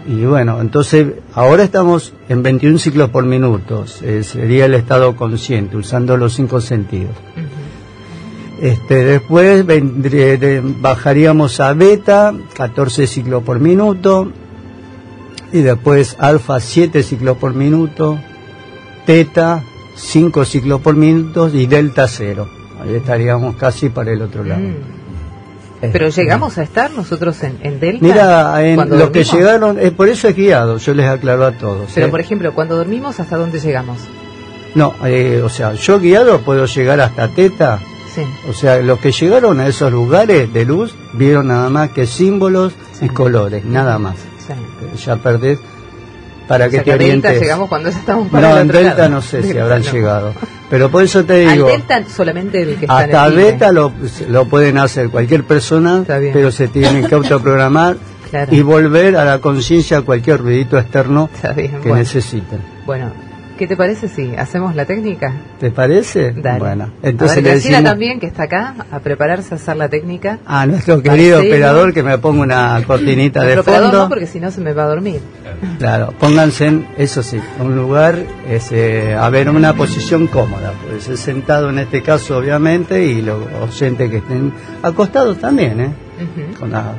[0.07, 5.75] Y bueno, entonces ahora estamos en 21 ciclos por minuto, eh, sería el estado consciente,
[5.75, 7.11] usando los cinco sentidos.
[8.61, 14.31] Este, después de- bajaríamos a beta, 14 ciclos por minuto,
[15.53, 18.17] y después alfa, 7 ciclos por minuto,
[19.05, 19.61] teta,
[19.97, 22.47] 5 ciclos por minuto, y delta 0.
[22.81, 24.61] Ahí estaríamos casi para el otro lado.
[24.61, 24.97] Mm.
[25.75, 28.03] Este, Pero llegamos a estar nosotros en, en Delta.
[28.03, 31.91] Mira, en los que llegaron, eh, por eso es guiado, yo les aclaro a todos.
[31.93, 32.09] Pero ¿eh?
[32.09, 33.99] por ejemplo, cuando dormimos, ¿hasta dónde llegamos?
[34.73, 37.79] No, eh, o sea, yo guiado puedo llegar hasta teta,
[38.15, 38.23] Sí.
[38.49, 42.73] O sea, los que llegaron a esos lugares de luz vieron nada más que símbolos
[42.99, 44.15] y colores, nada más.
[44.39, 44.53] sí.
[45.05, 45.59] Ya perdés
[46.47, 47.41] para O que sea, te a Delta orientes.
[47.41, 49.09] llegamos cuando ya estamos para No, el en Delta lado.
[49.09, 49.91] no sé si habrán no.
[49.91, 50.33] llegado.
[50.69, 53.51] Pero por eso te Al digo, Delta solamente el que está en hasta el libre.
[53.51, 53.91] Beta lo,
[54.29, 57.97] lo pueden hacer cualquier persona, pero se tienen que autoprogramar
[58.29, 58.53] Claro.
[58.53, 61.95] y volver a la conciencia a cualquier ruidito externo que bueno.
[61.95, 62.59] necesiten.
[62.85, 63.11] Bueno,
[63.57, 65.34] ¿qué te parece si hacemos la técnica?
[65.59, 66.31] ¿Te parece?
[66.31, 66.59] Dale.
[66.59, 69.75] Bueno, a entonces ver, le Graciela decimos también, que está acá, a prepararse a hacer
[69.77, 70.39] la técnica.
[70.45, 71.53] a nuestro querido Marcelo.
[71.55, 74.03] operador que me ponga una cortinita de Nuestro operador fondo.
[74.03, 75.19] no, porque si no se me va a dormir.
[75.79, 78.17] Claro, pónganse en, eso sí, un lugar,
[78.49, 83.39] ese, a ver, una posición cómoda, puede ser sentado en este caso obviamente y los
[83.61, 84.53] oyentes que estén
[84.84, 85.89] acostados también, ¿eh?
[86.59, 86.93] Con la- la-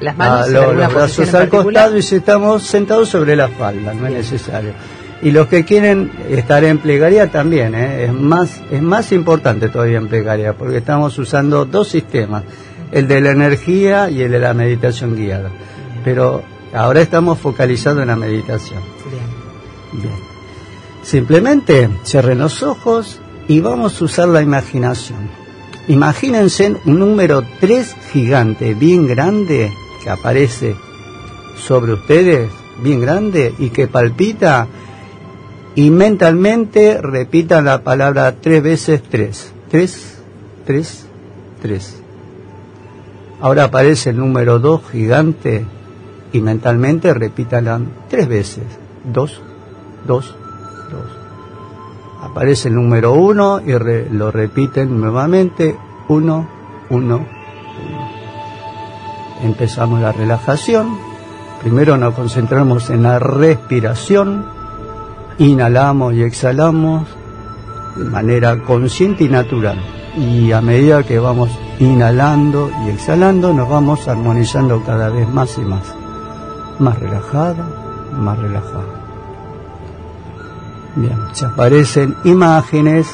[0.00, 3.92] Las manos ah, lo- los brazos al costado y si estamos sentados sobre la falda,
[3.92, 4.72] no es necesario.
[5.22, 8.04] Y los que quieren estar en plegaria también, ¿eh?
[8.06, 12.44] es más es más importante todavía en plegaria, porque estamos usando dos sistemas,
[12.90, 15.50] el de la energía y el de la meditación guiada.
[16.02, 16.42] pero
[16.72, 18.80] ahora estamos focalizados en la meditación.
[19.10, 20.02] Bien.
[20.02, 20.30] Bien.
[21.02, 25.28] Simplemente cierren los ojos y vamos a usar la imaginación.
[25.88, 29.72] Imagínense un número 3 gigante, bien grande,
[30.02, 30.76] que aparece
[31.56, 32.50] sobre ustedes,
[32.82, 34.68] bien grande, y que palpita,
[35.74, 39.52] y mentalmente repitan la palabra tres veces tres.
[39.70, 40.18] Tres,
[40.66, 41.06] tres,
[41.62, 42.02] tres.
[43.40, 45.64] Ahora aparece el número 2 gigante,
[46.32, 48.64] y mentalmente repítanla tres veces.
[49.04, 49.40] Dos,
[50.06, 50.34] dos,
[50.90, 51.06] dos.
[52.22, 53.72] Aparece el número uno y
[54.12, 55.76] lo repiten nuevamente.
[56.08, 56.48] Uno,
[56.90, 58.10] uno, uno.
[59.42, 60.98] Empezamos la relajación.
[61.62, 64.59] Primero nos concentramos en la respiración.
[65.40, 67.08] Inhalamos y exhalamos
[67.96, 69.80] de manera consciente y natural.
[70.14, 71.48] Y a medida que vamos
[71.78, 75.94] inhalando y exhalando, nos vamos armonizando cada vez más y más.
[76.78, 77.64] Más relajado,
[78.18, 79.00] más relajado.
[80.96, 83.06] Bien, se aparecen imágenes,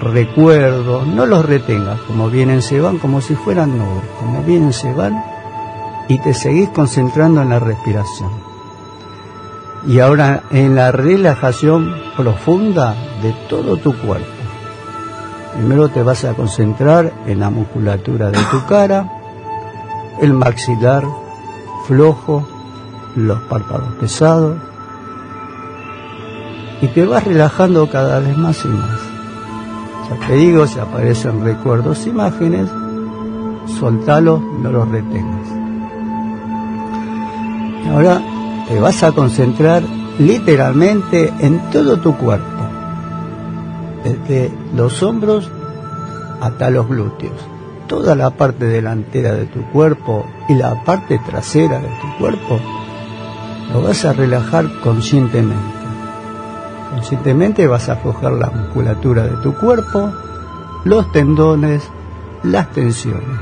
[0.00, 4.94] recuerdos, no los retengas, como vienen se van, como si fueran nubes, como vienen se
[4.94, 5.22] van,
[6.08, 8.49] y te seguís concentrando en la respiración.
[9.86, 14.26] Y ahora en la relajación profunda de todo tu cuerpo.
[15.54, 19.10] Primero te vas a concentrar en la musculatura de tu cara,
[20.20, 21.04] el maxilar
[21.86, 22.46] flojo,
[23.16, 24.56] los párpados pesados,
[26.80, 29.00] y te vas relajando cada vez más y más.
[30.08, 32.68] Ya te digo, si aparecen recuerdos, imágenes,
[33.78, 35.48] soltalos, no los retengas.
[37.92, 38.22] Ahora
[38.70, 39.82] te vas a concentrar
[40.20, 42.46] literalmente en todo tu cuerpo,
[44.04, 45.50] desde los hombros
[46.40, 47.34] hasta los glúteos.
[47.88, 52.60] Toda la parte delantera de tu cuerpo y la parte trasera de tu cuerpo
[53.72, 55.80] lo vas a relajar conscientemente.
[56.90, 60.12] Conscientemente vas a aflojar la musculatura de tu cuerpo,
[60.84, 61.82] los tendones,
[62.44, 63.40] las tensiones.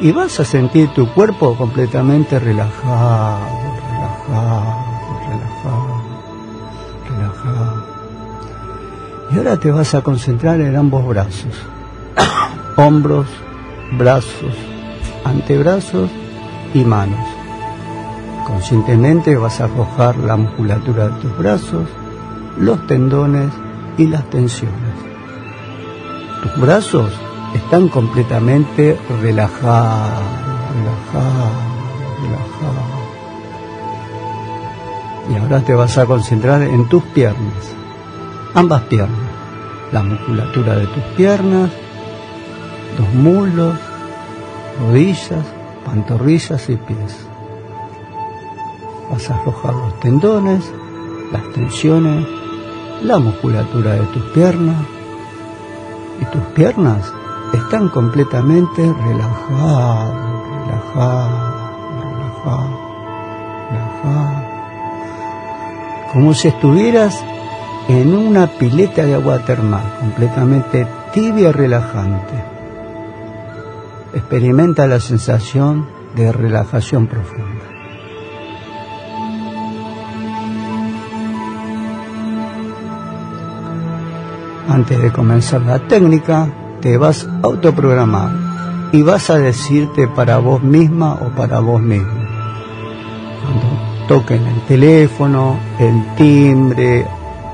[0.00, 3.65] Y vas a sentir tu cuerpo completamente relajado,
[4.28, 4.74] relajado,
[5.28, 6.02] relajado,
[7.08, 7.86] relajado.
[9.30, 11.54] Y ahora te vas a concentrar en ambos brazos.
[12.76, 13.26] Hombros,
[13.98, 14.54] brazos,
[15.24, 16.10] antebrazos
[16.74, 17.26] y manos.
[18.46, 21.88] Conscientemente vas a aflojar la musculatura de tus brazos,
[22.58, 23.52] los tendones
[23.98, 24.94] y las tensiones.
[26.42, 27.12] Tus brazos
[27.54, 30.22] están completamente relajados,
[30.74, 31.52] relajados,
[32.22, 32.95] relajados.
[35.28, 37.74] Y ahora te vas a concentrar en tus piernas,
[38.54, 39.18] ambas piernas,
[39.92, 41.70] la musculatura de tus piernas,
[42.98, 43.74] los muslos,
[44.80, 45.44] rodillas,
[45.84, 47.26] pantorrillas y pies.
[49.10, 50.72] Vas a aflojar los tendones,
[51.32, 52.26] las tensiones,
[53.02, 54.76] la musculatura de tus piernas
[56.20, 57.12] y tus piernas
[57.52, 60.14] están completamente relajadas,
[60.66, 61.30] relajadas,
[62.02, 62.70] relajadas,
[63.70, 64.45] relajadas.
[66.16, 67.22] Como si estuvieras
[67.88, 72.42] en una pileta de agua termal, completamente tibia y relajante.
[74.14, 77.66] Experimenta la sensación de relajación profunda.
[84.70, 86.48] Antes de comenzar la técnica,
[86.80, 88.30] te vas a autoprogramar
[88.90, 92.15] y vas a decirte para vos misma o para vos mismo.
[94.08, 97.06] Toquen el teléfono, el timbre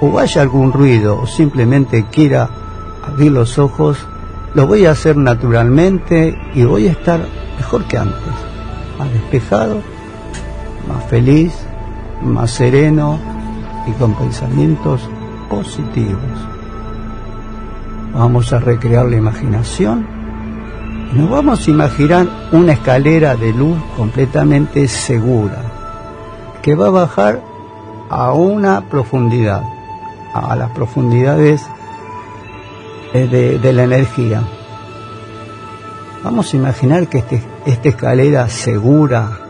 [0.03, 2.51] o vaya algún ruido o simplemente quiera
[3.03, 3.97] abrir los ojos,
[4.55, 7.27] lo voy a hacer naturalmente y voy a estar
[7.57, 8.35] mejor que antes,
[8.99, 9.81] más despejado,
[10.87, 11.55] más feliz,
[12.23, 13.19] más sereno
[13.87, 15.09] y con pensamientos
[15.49, 16.21] positivos.
[18.13, 20.07] Vamos a recrear la imaginación
[21.15, 25.82] y nos vamos a imaginar una escalera de luz completamente segura
[26.63, 27.43] que va a bajar
[28.09, 29.63] a una profundidad,
[30.33, 31.67] a las profundidades
[33.13, 34.43] eh, de, la energía.
[36.23, 39.41] Vamos a imaginar que este- esta escalera segura,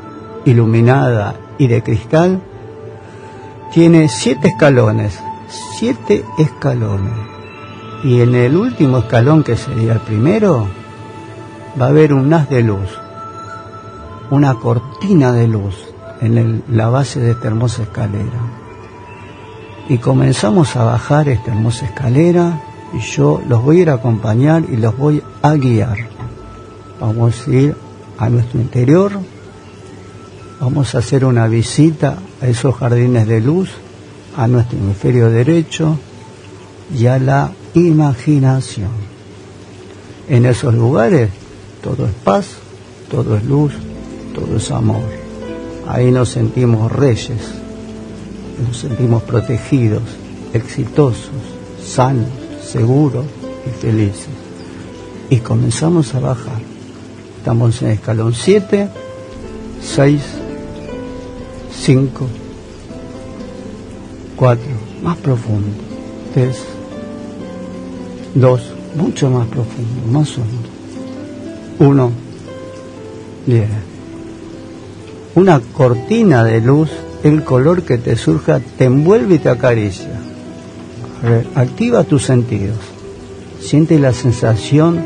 [0.44, 2.40] iluminada y de cristal
[3.72, 5.20] tiene siete escalones,
[5.76, 7.12] siete escalones.
[8.04, 10.66] Y en el último escalón, que sería el primero,
[11.80, 12.98] va a haber un haz de luz,
[14.30, 15.91] una cortina de luz
[16.22, 18.40] en la base de esta hermosa escalera.
[19.88, 22.62] Y comenzamos a bajar esta hermosa escalera
[22.94, 25.98] y yo los voy a ir a acompañar y los voy a guiar.
[27.00, 27.76] Vamos a ir
[28.18, 29.12] a nuestro interior,
[30.62, 33.70] Vamos a hacer una visita a esos jardines de luz,
[34.36, 35.98] a nuestro hemisferio derecho
[36.96, 38.92] y a la imaginación.
[40.28, 41.30] En esos lugares
[41.82, 42.46] todo es paz,
[43.10, 43.72] todo es luz,
[44.36, 45.21] todo es amor.
[45.92, 47.36] Ahí nos sentimos reyes,
[48.66, 50.02] nos sentimos protegidos,
[50.54, 51.28] exitosos,
[51.84, 52.30] sanos,
[52.64, 53.26] seguros
[53.66, 54.30] y felices.
[55.28, 56.62] Y comenzamos a bajar.
[57.36, 58.88] Estamos en escalón 7,
[59.82, 60.22] 6,
[61.78, 62.26] 5,
[64.36, 64.64] 4,
[65.02, 65.76] más profundo,
[66.32, 66.56] 3,
[68.34, 68.62] 2,
[68.96, 70.68] mucho más profundo, más hondo,
[71.80, 72.12] 1,
[73.44, 73.91] bien.
[75.34, 76.90] Una cortina de luz,
[77.22, 80.10] el color que te surja, te envuelve y te acaricia.
[81.54, 82.76] Activa tus sentidos.
[83.58, 85.00] Siente la sensación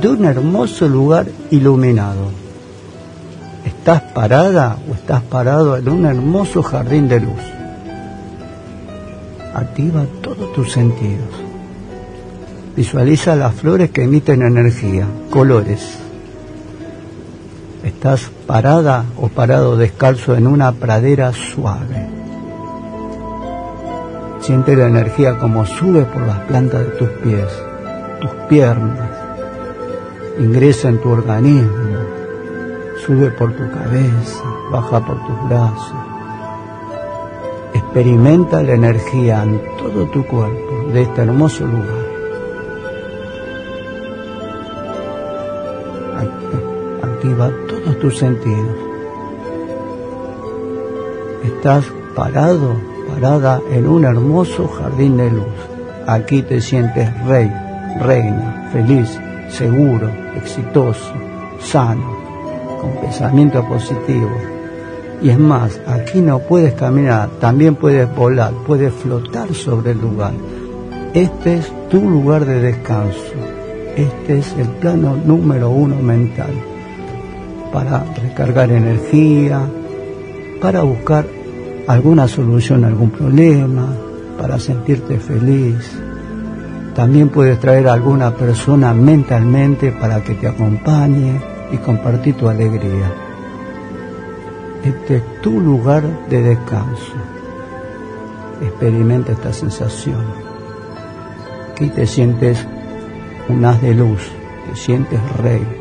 [0.00, 2.30] de un hermoso lugar iluminado.
[3.64, 7.40] ¿Estás parada o estás parado en un hermoso jardín de luz?
[9.54, 11.28] Activa todos tus sentidos.
[12.74, 15.98] Visualiza las flores que emiten energía, colores.
[17.88, 22.06] Estás parada o parado descalzo en una pradera suave.
[24.40, 27.48] Siente la energía como sube por las plantas de tus pies,
[28.20, 29.08] tus piernas.
[30.38, 31.96] Ingresa en tu organismo,
[33.06, 36.04] sube por tu cabeza, baja por tus brazos.
[37.72, 42.18] Experimenta la energía en todo tu cuerpo de este hermoso lugar.
[47.02, 47.50] Activa
[48.00, 48.76] tus sentidos.
[51.44, 51.84] Estás
[52.14, 52.76] parado,
[53.08, 55.46] parada en un hermoso jardín de luz.
[56.06, 57.50] Aquí te sientes rey,
[58.00, 59.18] reina, feliz,
[59.48, 61.12] seguro, exitoso,
[61.60, 62.16] sano,
[62.80, 64.30] con pensamiento positivo.
[65.20, 70.32] Y es más, aquí no puedes caminar, también puedes volar, puedes flotar sobre el lugar.
[71.14, 73.34] Este es tu lugar de descanso.
[73.96, 76.52] Este es el plano número uno mental
[77.72, 79.60] para recargar energía,
[80.60, 81.26] para buscar
[81.86, 83.86] alguna solución a algún problema,
[84.38, 86.00] para sentirte feliz.
[86.94, 91.40] También puedes traer a alguna persona mentalmente para que te acompañe
[91.72, 93.12] y compartir tu alegría.
[94.84, 97.12] Este es tu lugar de descanso.
[98.62, 100.24] Experimenta esta sensación.
[101.72, 102.66] Aquí te sientes
[103.48, 104.30] un haz de luz,
[104.68, 105.77] te sientes rey.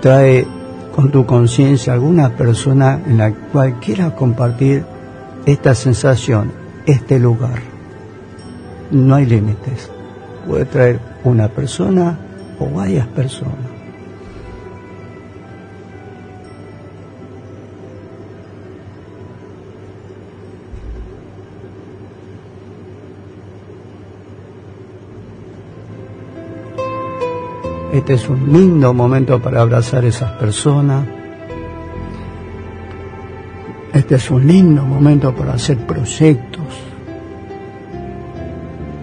[0.00, 0.46] Trae
[0.94, 4.84] con tu conciencia alguna persona en la cual quieras compartir
[5.46, 6.52] esta sensación,
[6.86, 7.60] este lugar.
[8.90, 9.90] No hay límites.
[10.46, 12.18] Puede traer una persona
[12.58, 13.67] o varias personas.
[27.98, 31.04] Este es un lindo momento para abrazar a esas personas.
[33.92, 36.64] Este es un lindo momento para hacer proyectos.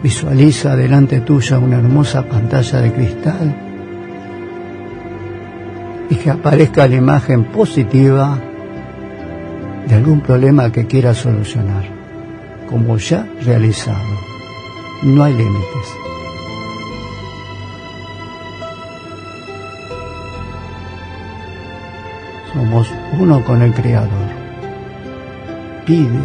[0.02, 3.56] Visualiza delante tuya una hermosa pantalla de cristal
[6.10, 8.40] y que aparezca la imagen positiva
[9.90, 11.84] de algún problema que quieras solucionar,
[12.70, 14.00] como ya realizado.
[15.04, 16.05] No hay límites.
[23.20, 24.10] Uno con el Creador.
[25.86, 26.20] Pide,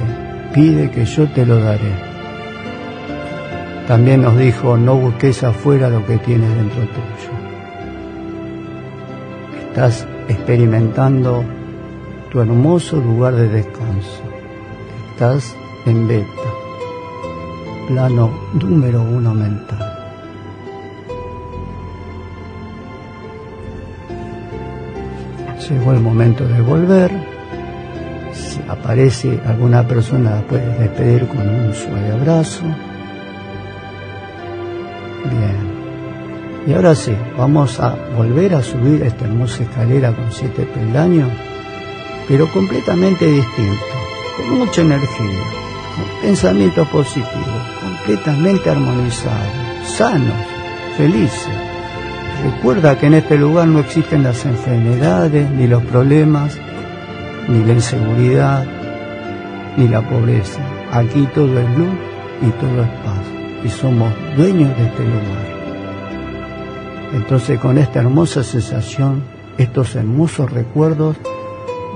[0.52, 1.92] pide que yo te lo daré.
[3.86, 7.30] También nos dijo, no busques afuera lo que tienes dentro tuyo.
[9.68, 11.44] Estás experimentando
[12.30, 14.22] tu hermoso lugar de descanso.
[15.12, 15.54] Estás
[15.86, 16.50] en beta,
[17.88, 19.89] plano número uno mental.
[25.70, 27.12] Llegó el momento de volver.
[28.32, 32.64] Si aparece alguna persona, la puedes despedir con un suave abrazo.
[35.30, 35.70] Bien.
[36.66, 41.30] Y ahora sí, vamos a volver a subir esta hermosa escalera con siete peldaños,
[42.28, 43.84] pero completamente distinto,
[44.36, 45.40] con mucha energía,
[45.94, 50.36] con pensamientos positivos, completamente armonizados, sanos,
[50.96, 51.59] felices.
[52.42, 56.58] Recuerda que en este lugar no existen las enfermedades, ni los problemas,
[57.48, 58.66] ni la inseguridad,
[59.76, 60.62] ni la pobreza.
[60.92, 61.88] Aquí todo es luz
[62.42, 63.24] y todo es paz.
[63.64, 65.60] Y somos dueños de este lugar.
[67.12, 69.22] Entonces con esta hermosa sensación
[69.58, 71.16] estos hermosos recuerdos,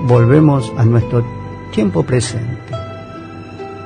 [0.07, 1.25] volvemos a nuestro
[1.71, 2.45] tiempo presente.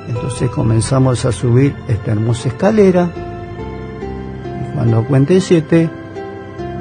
[0.10, 3.10] Entonces comenzamos a subir esta hermosa escalera.
[4.62, 5.90] Y cuando cuente siete,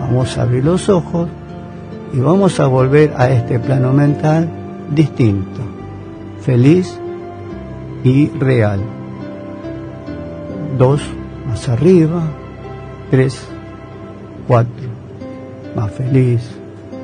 [0.09, 1.29] vamos a abrir los ojos
[2.15, 4.49] y vamos a volver a este plano mental
[4.91, 5.61] distinto,
[6.41, 6.99] feliz
[8.05, 8.81] y real.
[10.79, 11.03] Dos
[11.47, 12.23] más arriba,
[13.11, 13.39] tres,
[14.47, 14.89] cuatro,
[15.77, 16.41] más feliz,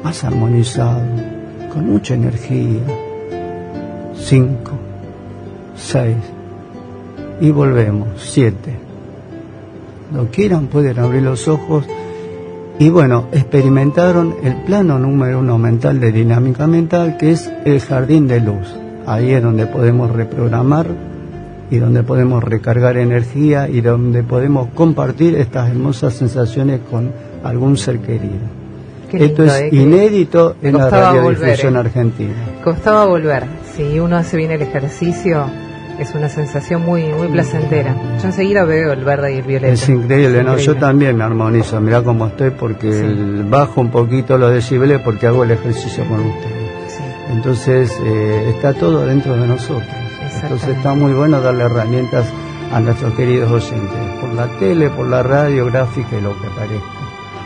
[0.03, 1.03] más armonizado,
[1.73, 2.81] con mucha energía.
[4.17, 4.73] Cinco,
[5.77, 6.17] seis,
[7.41, 8.79] y volvemos, siete.
[10.15, 11.85] Lo quieran pueden abrir los ojos
[12.79, 18.27] y bueno, experimentaron el plano número uno mental de dinámica mental, que es el jardín
[18.27, 18.75] de luz.
[19.07, 20.87] Ahí es donde podemos reprogramar
[21.71, 27.13] y donde podemos recargar energía y donde podemos compartir estas hermosas sensaciones con
[27.45, 28.65] algún ser querido.
[29.13, 29.69] Esto es ¿eh?
[29.71, 31.89] inédito en la radiodifusión volver, ¿eh?
[31.89, 32.35] argentina.
[32.65, 33.45] Costaba volver.
[33.77, 35.47] Si uno hace bien el ejercicio,
[35.99, 37.95] es una sensación muy muy placentera.
[38.21, 39.73] Yo enseguida veo el verde y el violeta.
[39.73, 40.57] Es increíble, Es ¿no?
[40.57, 43.43] Yo también me armonizo, mirá cómo estoy porque Sí.
[43.49, 46.71] bajo un poquito los decibeles porque hago el ejercicio con ustedes.
[46.89, 47.03] Sí.
[47.33, 49.89] Entonces eh, está todo dentro de nosotros.
[50.43, 52.27] Entonces está muy bueno darle herramientas
[52.73, 56.85] a nuestros queridos oyentes, por la tele, por la radio, gráfica y lo que parezca.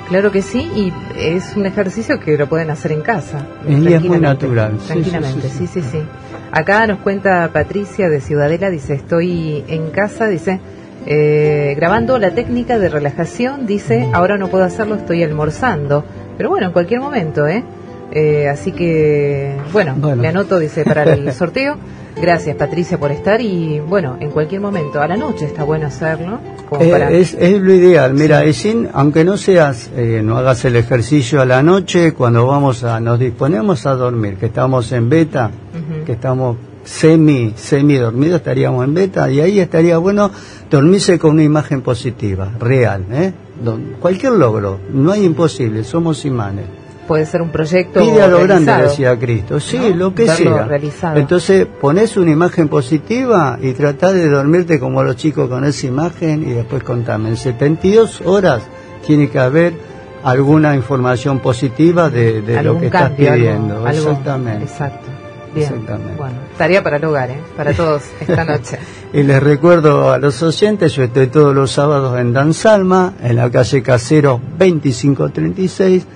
[0.08, 3.46] Claro que sí, y es un ejercicio que lo pueden hacer en casa.
[3.68, 6.02] Y es muy tranquilamente, natural, sí, Tranquilamente, sí, sí sí, sí, sí,
[6.50, 10.60] Acá nos cuenta Patricia de Ciudadela, dice, estoy en casa, dice,
[11.06, 16.04] eh, grabando la técnica de relajación, dice, ahora no puedo hacerlo, estoy almorzando.
[16.36, 17.64] Pero bueno, en cualquier momento, ¿eh?
[18.12, 20.22] Eh, así que, bueno, Bueno.
[20.22, 21.76] me anoto, dice, para el sorteo.
[22.20, 26.40] Gracias, Patricia, por estar y, bueno, en cualquier momento, a la noche está bueno hacerlo.
[26.68, 27.10] Como Eh, para...
[27.10, 31.40] es, es lo ideal, mira, y sin, aunque no seas, eh, no hagas el ejercicio
[31.40, 35.50] a la noche, cuando vamos a, nos disponemos a dormir, que estamos en beta,
[36.04, 40.30] que estamos semi, semi dormidos, estaríamos en beta, y ahí estaría bueno
[40.70, 43.32] dormirse con una imagen positiva, real, ¿eh?
[43.62, 46.64] Don- cualquier logro, no hay imposible, somos imanes.
[47.08, 49.58] Puede ser un proyecto Pide a lo grande, decía Cristo.
[49.58, 49.96] Sí, ¿no?
[49.96, 50.64] lo que Verlo sea.
[50.66, 51.16] realizado.
[51.18, 56.42] Entonces, pones una imagen positiva y tratá de dormirte como los chicos con esa imagen
[56.42, 57.30] y después contame.
[57.30, 58.62] En 72 horas
[59.06, 59.72] tiene que haber
[60.22, 63.86] alguna información positiva de, de lo que estás cambio, pidiendo.
[63.86, 64.64] algo- Exactamente.
[64.64, 65.06] Exacto.
[65.54, 65.66] Bien.
[65.66, 66.14] Exactamente.
[66.18, 67.38] Bueno, tarea para el hogar, ¿eh?
[67.56, 68.78] Para todos esta noche.
[69.14, 73.50] Y les recuerdo a los oyentes, yo estoy todos los sábados en Danzalma, en la
[73.50, 76.06] calle Casero 2536,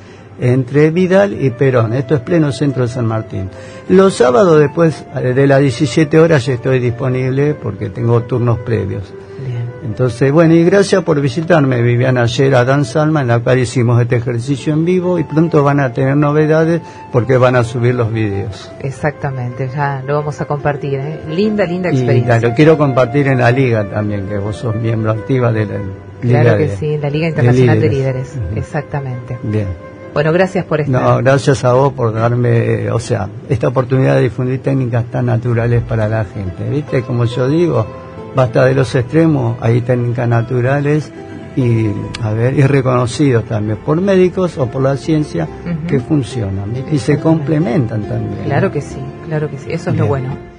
[0.43, 1.95] entre Vidal y Perón.
[1.95, 3.49] Esto es pleno centro de San Martín.
[3.89, 9.05] Los sábados después eh, de las 17 horas ya estoy disponible porque tengo turnos previos.
[9.47, 9.63] Bien.
[9.85, 14.17] Entonces, bueno, y gracias por visitarme, Viviana, ayer a Danzalma, en la cual hicimos este
[14.17, 16.81] ejercicio en vivo y pronto van a tener novedades
[17.13, 18.71] porque van a subir los vídeos.
[18.81, 21.21] Exactamente, ya lo vamos a compartir, ¿eh?
[21.29, 22.41] Linda, linda Y experiencia.
[22.41, 25.93] lo quiero compartir en la liga también, que vos sos miembro activa de la liga.
[26.21, 28.35] Claro que de- sí, la Liga Internacional de Líderes.
[28.55, 29.39] Exactamente.
[29.43, 29.67] Bien.
[30.13, 31.03] Bueno, gracias por estar.
[31.03, 35.83] No, gracias a vos por darme, o sea, esta oportunidad de difundir técnicas tan naturales
[35.83, 36.69] para la gente.
[36.69, 37.03] ¿Viste?
[37.03, 37.87] Como yo digo,
[38.35, 41.11] basta de los extremos, hay técnicas naturales
[41.57, 41.87] y,
[42.23, 45.49] a ver, y reconocidos también por médicos o por la ciencia
[45.87, 48.45] que funcionan y se complementan también.
[48.45, 49.69] Claro que sí, claro que sí.
[49.71, 50.52] Eso es lo bueno.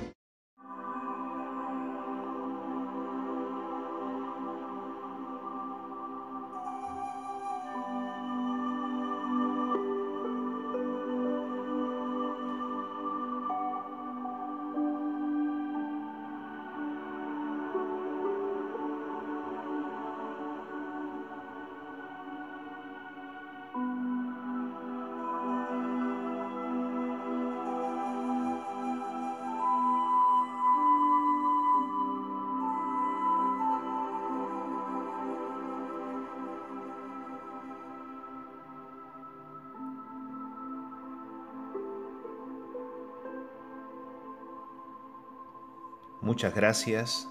[46.34, 47.30] Muchas gracias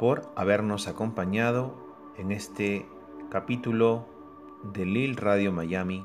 [0.00, 1.76] por habernos acompañado
[2.16, 2.88] en este
[3.30, 4.04] capítulo
[4.64, 6.04] de Lil Radio Miami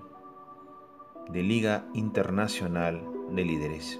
[1.30, 4.00] de Liga Internacional de Líderes.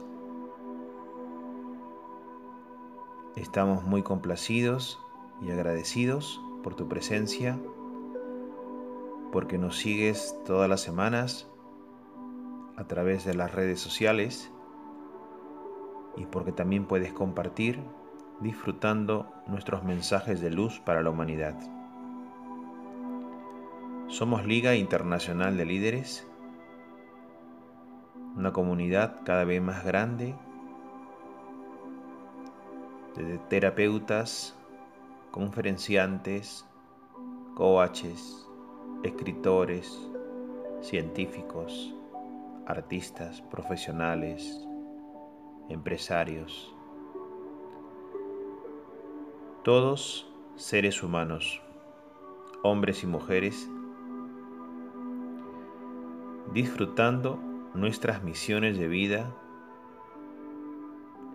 [3.36, 5.00] Estamos muy complacidos
[5.42, 7.58] y agradecidos por tu presencia,
[9.32, 11.50] porque nos sigues todas las semanas
[12.76, 14.53] a través de las redes sociales
[16.18, 17.80] y porque también puedes compartir
[18.40, 21.56] disfrutando nuestros mensajes de luz para la humanidad.
[24.08, 26.28] Somos Liga Internacional de Líderes
[28.36, 30.36] una comunidad cada vez más grande
[33.16, 34.56] de terapeutas,
[35.32, 36.66] conferenciantes,
[37.56, 38.48] coaches,
[39.04, 40.10] escritores,
[40.82, 41.94] científicos,
[42.66, 44.68] artistas, profesionales,
[45.70, 46.74] empresarios,
[49.64, 51.62] todos seres humanos,
[52.64, 53.70] hombres y mujeres,
[56.54, 57.40] disfrutando
[57.74, 59.34] nuestras misiones de vida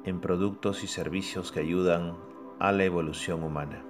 [0.05, 2.16] en productos y servicios que ayudan
[2.59, 3.82] a la evolución humana.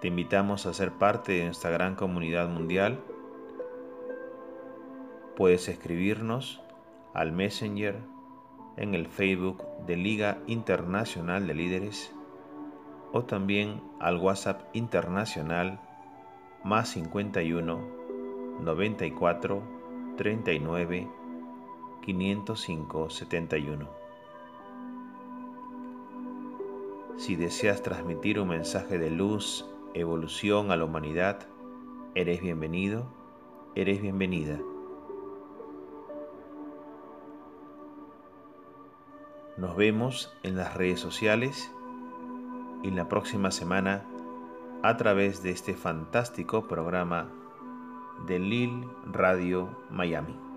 [0.00, 3.00] Te invitamos a ser parte de nuestra gran comunidad mundial.
[5.36, 6.60] Puedes escribirnos
[7.18, 7.96] al Messenger
[8.76, 12.14] en el Facebook de Liga Internacional de Líderes
[13.12, 15.80] o también al WhatsApp internacional
[16.62, 17.80] más 51
[18.60, 19.62] 94
[20.16, 21.08] 39
[22.02, 23.88] 505 71.
[27.16, 31.48] Si deseas transmitir un mensaje de luz, evolución a la humanidad,
[32.14, 33.08] eres bienvenido,
[33.74, 34.60] eres bienvenida.
[39.58, 41.72] Nos vemos en las redes sociales
[42.84, 44.04] y la próxima semana
[44.84, 47.28] a través de este fantástico programa
[48.28, 50.47] de Lil Radio Miami.